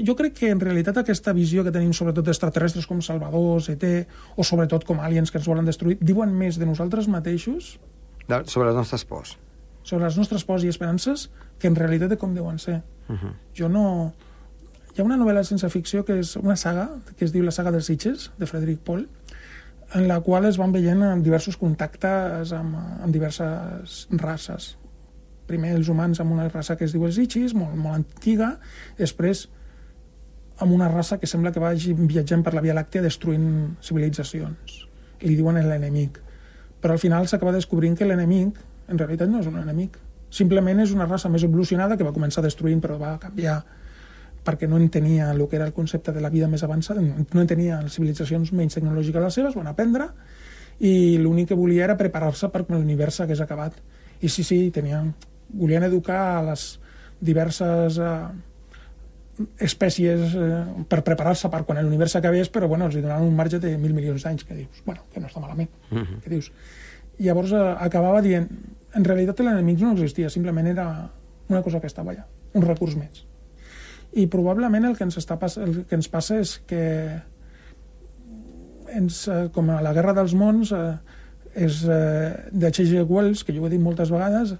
jo 0.05 0.15
crec 0.17 0.33
que 0.33 0.49
en 0.49 0.59
realitat 0.59 0.97
aquesta 0.97 1.33
visió 1.33 1.63
que 1.63 1.73
tenim 1.73 1.91
sobretot 1.93 2.25
d'extraterrestres 2.25 2.87
com 2.89 3.03
salvadors, 3.05 3.69
ET, 3.69 3.83
o 4.35 4.43
sobretot 4.43 4.85
com 4.85 5.01
aliens 5.01 5.29
que 5.29 5.37
ens 5.37 5.49
volen 5.49 5.67
destruir, 5.67 5.99
diuen 6.01 6.33
més 6.33 6.57
de 6.57 6.65
nosaltres 6.65 7.07
mateixos... 7.07 7.77
De, 8.29 8.41
sobre 8.49 8.69
les 8.69 8.77
nostres 8.77 9.05
pors. 9.05 9.35
Sobre 9.83 10.05
les 10.05 10.17
nostres 10.17 10.45
pors 10.45 10.65
i 10.65 10.71
esperances 10.73 11.29
que 11.61 11.69
en 11.69 11.77
realitat 11.77 12.09
de 12.09 12.17
com 12.17 12.33
deuen 12.33 12.57
ser. 12.59 12.81
Uh 13.09 13.15
-huh. 13.15 13.33
Jo 13.53 13.69
no... 13.69 14.13
Hi 14.95 15.01
ha 15.01 15.05
una 15.05 15.17
novel·la 15.17 15.43
sense 15.43 15.69
ficció 15.69 16.03
que 16.03 16.19
és 16.19 16.35
una 16.35 16.55
saga, 16.55 16.89
que 17.15 17.25
es 17.25 17.31
diu 17.31 17.43
La 17.43 17.51
saga 17.51 17.71
dels 17.71 17.85
Sitges, 17.85 18.31
de 18.37 18.45
Frederic 18.45 18.79
Paul, 18.79 19.07
en 19.93 20.07
la 20.07 20.19
qual 20.21 20.45
es 20.45 20.57
van 20.57 20.71
veient 20.71 21.01
en 21.01 21.23
diversos 21.23 21.57
contactes 21.57 22.51
amb, 22.51 22.75
amb 23.03 23.13
diverses 23.13 24.07
races. 24.11 24.77
Primer 25.45 25.75
els 25.75 25.87
humans 25.89 26.19
amb 26.19 26.31
una 26.31 26.49
raça 26.49 26.75
que 26.75 26.85
es 26.85 26.91
diu 26.91 27.05
els 27.05 27.17
Ichis, 27.17 27.53
molt, 27.53 27.75
molt 27.75 27.95
antiga, 27.95 28.59
després 28.97 29.47
amb 30.59 30.73
una 30.75 30.89
raça 30.91 31.17
que 31.19 31.27
sembla 31.27 31.51
que 31.55 31.61
vagi 31.63 31.93
viatjant 31.93 32.43
per 32.43 32.53
la 32.53 32.61
Via 32.61 32.75
Làctea 32.75 33.03
destruint 33.05 33.77
civilitzacions. 33.83 34.79
Li 35.23 35.35
diuen 35.35 35.59
l'enemic. 35.63 36.19
Però 36.79 36.95
al 36.95 37.01
final 37.01 37.27
s'acaba 37.27 37.55
descobrint 37.55 37.97
que 37.97 38.07
l'enemic 38.07 38.59
en 38.89 38.97
realitat 38.97 39.29
no 39.29 39.39
és 39.39 39.47
un 39.47 39.59
enemic. 39.61 39.97
Simplement 40.29 40.79
és 40.83 40.91
una 40.93 41.07
raça 41.07 41.29
més 41.29 41.43
evolucionada 41.43 41.97
que 41.97 42.05
va 42.05 42.13
començar 42.15 42.43
destruint 42.45 42.81
però 42.83 42.99
va 42.99 43.17
canviar 43.21 43.61
perquè 44.45 44.69
no 44.69 44.77
entenia 44.79 45.31
el 45.31 45.41
que 45.49 45.57
era 45.57 45.65
el 45.67 45.73
concepte 45.73 46.13
de 46.15 46.21
la 46.21 46.29
vida 46.29 46.47
més 46.47 46.63
avançada, 46.63 47.01
no 47.01 47.41
entenia 47.41 47.81
les 47.83 47.97
civilitzacions 47.97 48.53
menys 48.55 48.77
tecnològiques 48.77 49.21
les 49.21 49.35
seves, 49.35 49.55
van 49.55 49.67
aprendre 49.67 50.07
i 50.79 51.17
l'únic 51.19 51.49
que 51.51 51.57
volia 51.59 51.83
era 51.83 51.97
preparar-se 51.99 52.47
per 52.53 52.63
l'univers 52.69 53.19
s'hagués 53.19 53.41
acabat. 53.43 53.75
I 54.21 54.29
sí, 54.31 54.43
sí, 54.47 54.69
tenien, 54.71 55.11
volien 55.49 55.83
educar 55.83 56.21
a 56.37 56.43
les 56.51 56.79
diverses 57.19 57.99
eh, 57.99 58.13
espècies 59.63 60.35
eh, 60.35 60.59
per 60.89 61.01
preparar-se 61.07 61.49
per 61.51 61.63
quan 61.67 61.79
l'univers 61.83 62.15
s'acabés, 62.15 62.49
però 62.51 62.67
bueno, 62.67 62.89
els 62.89 62.97
donaven 62.99 63.27
un 63.27 63.37
marge 63.37 63.59
de 63.59 63.75
mil 63.77 63.93
milions 63.95 64.25
d'anys, 64.25 64.43
que 64.43 64.57
dius, 64.57 64.83
bueno, 64.85 65.05
que 65.13 65.21
no 65.21 65.29
està 65.29 65.39
malament, 65.39 65.69
uh 65.91 65.95
mhm. 65.95 66.03
-huh. 66.03 66.19
que 66.23 66.29
dius. 66.29 66.51
I 67.19 67.23
llavors 67.23 67.51
eh, 67.51 67.75
acabava 67.79 68.21
dient, 68.21 68.49
en 68.93 69.03
realitat 69.03 69.39
l'enemic 69.39 69.79
no 69.79 69.91
existia, 69.91 70.29
simplement 70.29 70.67
era 70.67 71.09
una 71.47 71.61
cosa 71.61 71.79
que 71.79 71.87
estava 71.87 72.11
allà, 72.11 72.25
un 72.53 72.61
recurs 72.61 72.95
més. 72.95 73.25
I 74.13 74.27
probablement 74.27 74.85
el 74.85 74.97
que 74.97 75.03
ens, 75.03 75.17
està 75.17 75.37
el 75.61 75.85
que 75.85 75.95
ens 75.95 76.07
passa 76.09 76.39
és 76.39 76.59
que 76.65 77.21
ens, 78.93 79.27
eh, 79.27 79.49
com 79.53 79.69
a 79.69 79.81
la 79.81 79.93
Guerra 79.93 80.13
dels 80.13 80.33
Mons 80.33 80.71
eh, 80.71 80.97
és 81.55 81.83
eh, 81.85 82.49
de 82.51 82.67
H.G. 82.67 83.03
Wells, 83.07 83.43
que 83.43 83.53
jo 83.53 83.63
ho 83.63 83.67
he 83.67 83.69
dit 83.69 83.81
moltes 83.81 84.09
vegades, 84.09 84.55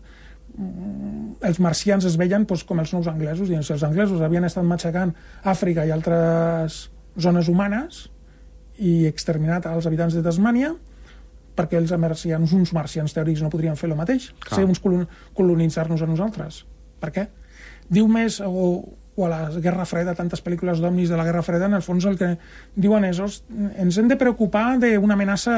els 1.49 1.59
marcians 1.63 2.05
es 2.05 2.17
veien 2.19 2.45
doncs, 2.45 2.65
com 2.67 2.81
els 2.81 2.91
nous 2.93 3.07
anglesos, 3.07 3.49
i 3.49 3.57
si 3.63 3.73
els 3.73 3.83
anglesos 3.87 4.21
havien 4.21 4.45
estat 4.47 4.65
matxacant 4.67 5.13
Àfrica 5.47 5.85
i 5.87 5.93
altres 5.95 6.89
zones 7.19 7.47
humanes 7.51 8.07
i 8.79 9.05
exterminat 9.07 9.67
als 9.67 9.87
habitants 9.87 10.15
de 10.15 10.23
Tasmània, 10.23 10.73
perquè 11.55 11.79
els 11.79 11.91
marcians, 11.99 12.53
uns 12.55 12.71
marcians 12.75 13.15
teòrics 13.15 13.43
no 13.43 13.51
podrien 13.51 13.75
fer 13.79 13.89
el 13.89 13.97
mateix, 13.99 14.29
Clar. 14.45 14.61
ser 14.61 14.67
uns 14.67 14.79
colonitzar-nos 15.35 16.03
a 16.03 16.07
nosaltres. 16.07 16.63
Per 16.99 17.11
què? 17.15 17.27
Diu 17.91 18.07
més, 18.11 18.39
o, 18.43 18.69
o 19.15 19.25
a 19.25 19.31
la 19.31 19.39
Guerra 19.59 19.87
Freda, 19.87 20.15
tantes 20.15 20.43
pel·lícules 20.45 20.79
d'omnis 20.79 21.11
de 21.11 21.19
la 21.19 21.25
Guerra 21.27 21.43
Freda, 21.43 21.67
en 21.67 21.79
el 21.79 21.83
fons 21.83 22.07
el 22.07 22.15
que 22.19 22.35
diuen 22.75 23.07
és 23.07 23.19
ens 23.19 23.99
hem 23.99 24.07
de 24.11 24.19
preocupar 24.19 24.77
d'una 24.79 25.17
amenaça 25.17 25.57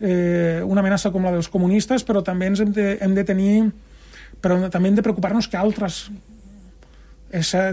eh, 0.00 0.62
una 0.66 0.82
amenaça 0.82 1.10
com 1.10 1.26
la 1.26 1.32
dels 1.34 1.50
comunistes, 1.50 2.04
però 2.06 2.22
també 2.22 2.50
ens 2.50 2.62
hem 2.62 2.70
de, 2.74 2.86
hem 3.02 3.14
de 3.14 3.24
tenir 3.26 3.54
però 4.44 4.60
també 4.68 4.90
hem 4.90 4.98
de 4.98 5.04
preocupar-nos 5.04 5.48
que 5.48 5.56
altres 5.56 6.04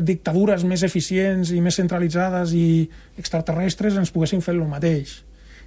dictadures 0.08 0.64
més 0.66 0.82
eficients 0.88 1.52
i 1.54 1.60
més 1.62 1.76
centralitzades 1.78 2.54
i 2.58 2.90
extraterrestres 3.20 3.98
ens 4.00 4.12
poguessin 4.14 4.42
fer 4.42 4.56
el 4.56 4.64
mateix. 4.70 5.20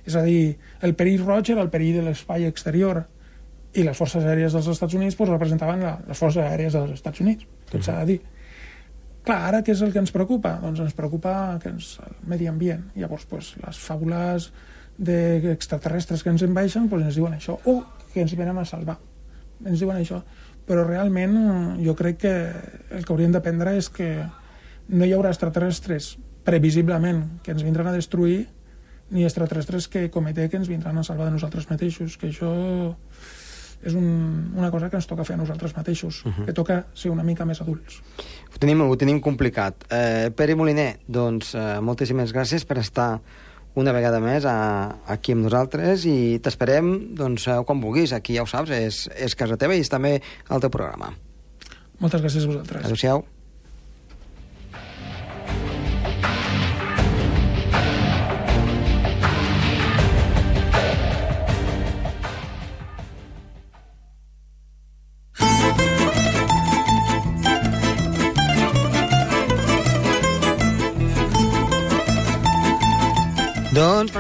És 0.05 0.17
a 0.17 0.23
dir, 0.25 0.57
el 0.83 0.97
perill 0.99 1.23
roig 1.25 1.53
era 1.53 1.63
el 1.63 1.71
perill 1.71 2.01
de 2.01 2.07
l'espai 2.09 2.49
exterior 2.49 3.05
i 3.75 3.85
les 3.87 3.97
forces 3.97 4.25
aèries 4.25 4.55
dels 4.55 4.67
Estats 4.71 4.95
Units 4.95 5.17
pues, 5.19 5.31
representaven 5.31 5.83
la, 5.83 5.95
les 6.09 6.19
forces 6.19 6.43
aèries 6.43 6.75
dels 6.75 6.95
Estats 6.97 7.23
Units, 7.23 7.47
tot 7.71 7.85
s'ha 7.87 8.01
de 8.03 8.15
dir. 8.15 8.21
Clar, 9.25 9.39
ara 9.49 9.63
què 9.65 9.73
és 9.73 9.81
el 9.85 9.93
que 9.95 10.03
ens 10.03 10.13
preocupa? 10.13 10.59
Doncs 10.61 10.83
ens 10.85 10.97
preocupa 10.97 11.33
que 11.63 11.73
ens, 11.73 11.95
el 12.05 12.17
medi 12.29 12.49
ambient. 12.51 12.83
Llavors, 13.01 13.25
pues, 13.31 13.55
les 13.63 13.81
fàbules 13.81 14.51
d'extraterrestres 14.99 16.23
que 16.23 16.31
ens 16.35 16.45
envaixen 16.45 16.91
pues, 16.91 17.07
ens 17.07 17.17
diuen 17.17 17.37
això, 17.39 17.57
o 17.65 17.81
que 18.13 18.21
ens 18.23 18.35
venen 18.37 18.61
a 18.61 18.67
salvar. 18.69 18.99
Ens 19.65 19.81
diuen 19.81 19.97
això 19.97 20.21
però 20.69 20.85
realment 20.87 21.37
eh, 21.37 21.85
jo 21.85 21.95
crec 21.99 22.21
que 22.25 22.35
el 22.91 23.05
que 23.05 23.13
hauríem 23.13 23.33
d'aprendre 23.35 23.77
és 23.79 23.91
que 23.93 24.11
no 24.89 25.07
hi 25.07 25.15
haurà 25.17 25.33
extraterrestres 25.33 26.15
previsiblement 26.45 27.25
que 27.43 27.55
ens 27.55 27.65
vindran 27.65 27.89
a 27.89 27.97
destruir 27.97 28.45
ni 29.11 29.25
extraterrestres 29.25 29.89
que 29.89 30.11
cometé 30.11 30.49
que 30.49 30.57
ens 30.57 30.69
vindran 30.69 30.99
a 30.99 31.05
salvar 31.05 31.29
de 31.29 31.37
nosaltres 31.37 31.69
mateixos, 31.71 32.17
que 32.21 32.31
això 32.33 32.53
és 33.85 33.93
un, 33.93 34.55
una 34.57 34.71
cosa 34.73 34.89
que 34.89 34.97
ens 34.97 35.07
toca 35.07 35.27
fer 35.29 35.37
a 35.37 35.41
nosaltres 35.43 35.75
mateixos, 35.77 36.23
uh 36.25 36.33
-huh. 36.33 36.45
que 36.47 36.53
toca 36.53 36.87
ser 36.95 37.11
una 37.11 37.23
mica 37.23 37.45
més 37.45 37.61
adults. 37.61 38.01
Ho 38.55 38.59
tenim, 38.59 38.81
ho 38.81 38.97
tenim 38.97 39.21
complicat. 39.21 39.85
Eh, 39.91 40.31
Pere 40.35 40.55
Moliner, 40.55 41.01
doncs 41.07 41.55
eh, 41.55 41.81
moltíssimes 41.81 42.33
gràcies 42.33 42.65
per 42.65 42.79
estar 42.79 43.21
una 43.81 43.93
vegada 43.95 44.21
més 44.23 44.47
a, 44.47 44.57
aquí 45.11 45.35
amb 45.35 45.49
nosaltres 45.49 46.07
i 46.07 46.39
t'esperem 46.43 46.95
doncs, 47.19 47.49
quan 47.67 47.83
vulguis. 47.83 48.15
Aquí 48.15 48.39
ja 48.39 48.47
ho 48.47 48.51
saps, 48.51 48.71
és, 48.71 49.05
és 49.19 49.35
casa 49.39 49.59
teva 49.61 49.77
i 49.77 49.83
és 49.85 49.93
també 49.93 50.17
el 50.21 50.65
teu 50.65 50.73
programa. 50.73 51.13
Moltes 52.03 52.23
gràcies 52.23 52.47
a 52.47 52.53
vosaltres. 52.53 52.87
Adéu-siau. 52.87 53.25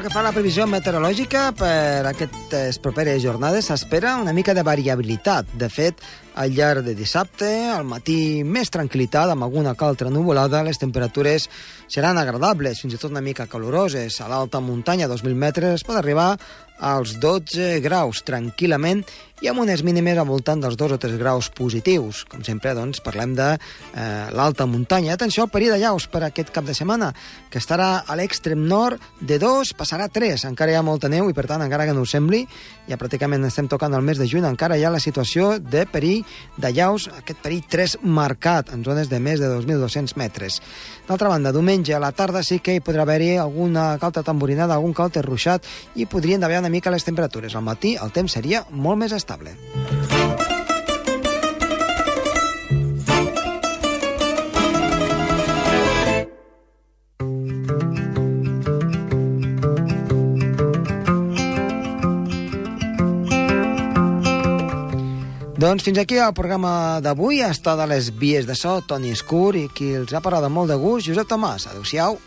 Que 0.04 0.10
fa 0.12 0.20
a 0.20 0.26
la 0.26 0.34
previsió 0.36 0.66
meteorològica, 0.68 1.46
per 1.56 2.04
aquestes 2.10 2.76
properes 2.84 3.22
jornades 3.22 3.70
s'espera 3.70 4.18
una 4.20 4.34
mica 4.36 4.52
de 4.52 4.60
variabilitat. 4.60 5.48
De 5.56 5.70
fet, 5.72 6.02
al 6.36 6.52
llarg 6.52 6.84
de 6.84 6.92
dissabte, 6.98 7.48
al 7.72 7.86
matí 7.88 8.44
més 8.44 8.68
tranquil·litat, 8.74 9.32
amb 9.32 9.46
alguna 9.46 9.72
caltra 9.80 10.12
nuvolada, 10.12 10.60
les 10.66 10.82
temperatures 10.82 11.48
seran 11.88 12.20
agradables, 12.20 12.82
fins 12.84 12.98
i 12.98 13.00
tot 13.00 13.14
una 13.14 13.24
mica 13.24 13.48
caloroses. 13.48 14.20
A 14.20 14.28
l'alta 14.28 14.60
muntanya, 14.60 15.08
a 15.08 15.14
2.000 15.14 15.40
metres, 15.40 15.78
es 15.80 15.88
pot 15.88 15.96
arribar 15.96 16.34
als 16.84 17.16
12 17.22 17.80
graus 17.80 18.20
tranquil·lament 18.28 19.06
i 19.42 19.49
amb 19.51 19.61
unes 19.61 19.83
mínimes 19.83 20.18
al 20.18 20.29
voltant 20.29 20.61
dels 20.62 20.77
2 20.79 20.94
o 20.94 20.99
3 21.01 21.16
graus 21.18 21.51
positius. 21.51 22.23
Com 22.31 22.44
sempre, 22.47 22.75
doncs, 22.77 23.01
parlem 23.03 23.35
de 23.35 23.49
eh, 23.57 24.29
l'alta 24.31 24.66
muntanya. 24.70 25.14
Atenció 25.14 25.44
al 25.44 25.51
període 25.51 25.79
de 25.79 25.83
llaus 25.83 26.07
per 26.09 26.23
aquest 26.23 26.53
cap 26.55 26.64
de 26.64 26.75
setmana, 26.77 27.11
que 27.51 27.59
estarà 27.59 28.05
a 28.07 28.16
l'extrem 28.16 28.62
nord 28.68 29.03
de 29.20 29.40
2, 29.42 29.75
passarà 29.75 30.07
a 30.07 30.12
3. 30.12 30.47
Encara 30.53 30.73
hi 30.73 30.79
ha 30.79 30.85
molta 30.87 31.11
neu 31.11 31.29
i, 31.31 31.35
per 31.35 31.49
tant, 31.51 31.64
encara 31.64 31.88
que 31.88 31.97
no 31.97 32.05
ho 32.05 32.09
sembli, 32.09 32.44
ja 32.88 32.99
pràcticament 33.01 33.44
estem 33.49 33.68
tocant 33.68 33.94
el 33.97 34.07
mes 34.07 34.20
de 34.20 34.29
juny, 34.31 34.47
encara 34.47 34.79
hi 34.79 34.85
ha 34.87 34.92
la 34.94 35.03
situació 35.03 35.59
de 35.59 35.85
perill 35.90 36.23
de 36.61 36.70
llaus, 36.77 37.09
aquest 37.18 37.42
perill 37.42 37.64
3 37.70 37.99
marcat 38.05 38.70
en 38.75 38.85
zones 38.87 39.11
de 39.11 39.20
més 39.20 39.42
de 39.42 39.51
2.200 39.51 40.14
metres. 40.20 40.61
D'altra 41.09 41.29
banda, 41.29 41.53
diumenge 41.53 41.94
a 41.94 42.01
la 42.01 42.12
tarda 42.16 42.42
sí 42.47 42.61
que 42.64 42.77
hi 42.77 42.85
podrà 42.85 43.03
haver-hi 43.05 43.35
alguna 43.40 43.90
calta 44.01 44.23
tamborinada, 44.25 44.79
algun 44.79 44.94
calte 44.97 45.23
ruixat 45.25 45.66
i 46.01 46.07
podrien 46.07 46.40
davar 46.40 46.62
una 46.62 46.73
mica 46.73 46.92
les 46.94 47.05
temperatures. 47.05 47.57
Al 47.57 47.66
matí 47.66 47.97
el 48.01 48.12
temps 48.14 48.38
seria 48.38 48.64
molt 48.70 49.03
més 49.03 49.12
estable. 49.24 49.56
Doncs 65.64 65.80
fins 65.80 65.96
aquí 65.96 66.18
el 66.20 66.34
programa 66.37 67.00
d'avui. 67.00 67.38
Està 67.40 67.72
de 67.78 67.87
les 67.88 68.10
vies 68.20 68.44
de 68.44 68.52
so, 68.58 68.82
Toni 68.84 69.14
Escur, 69.16 69.54
i 69.56 69.64
qui 69.72 69.94
els 69.96 70.12
ha 70.12 70.20
parlat 70.20 70.52
molt 70.52 70.68
de 70.68 70.76
gust, 70.76 71.08
Josep 71.08 71.30
Tomàs. 71.30 71.64
Adéu-siau. 71.70 72.20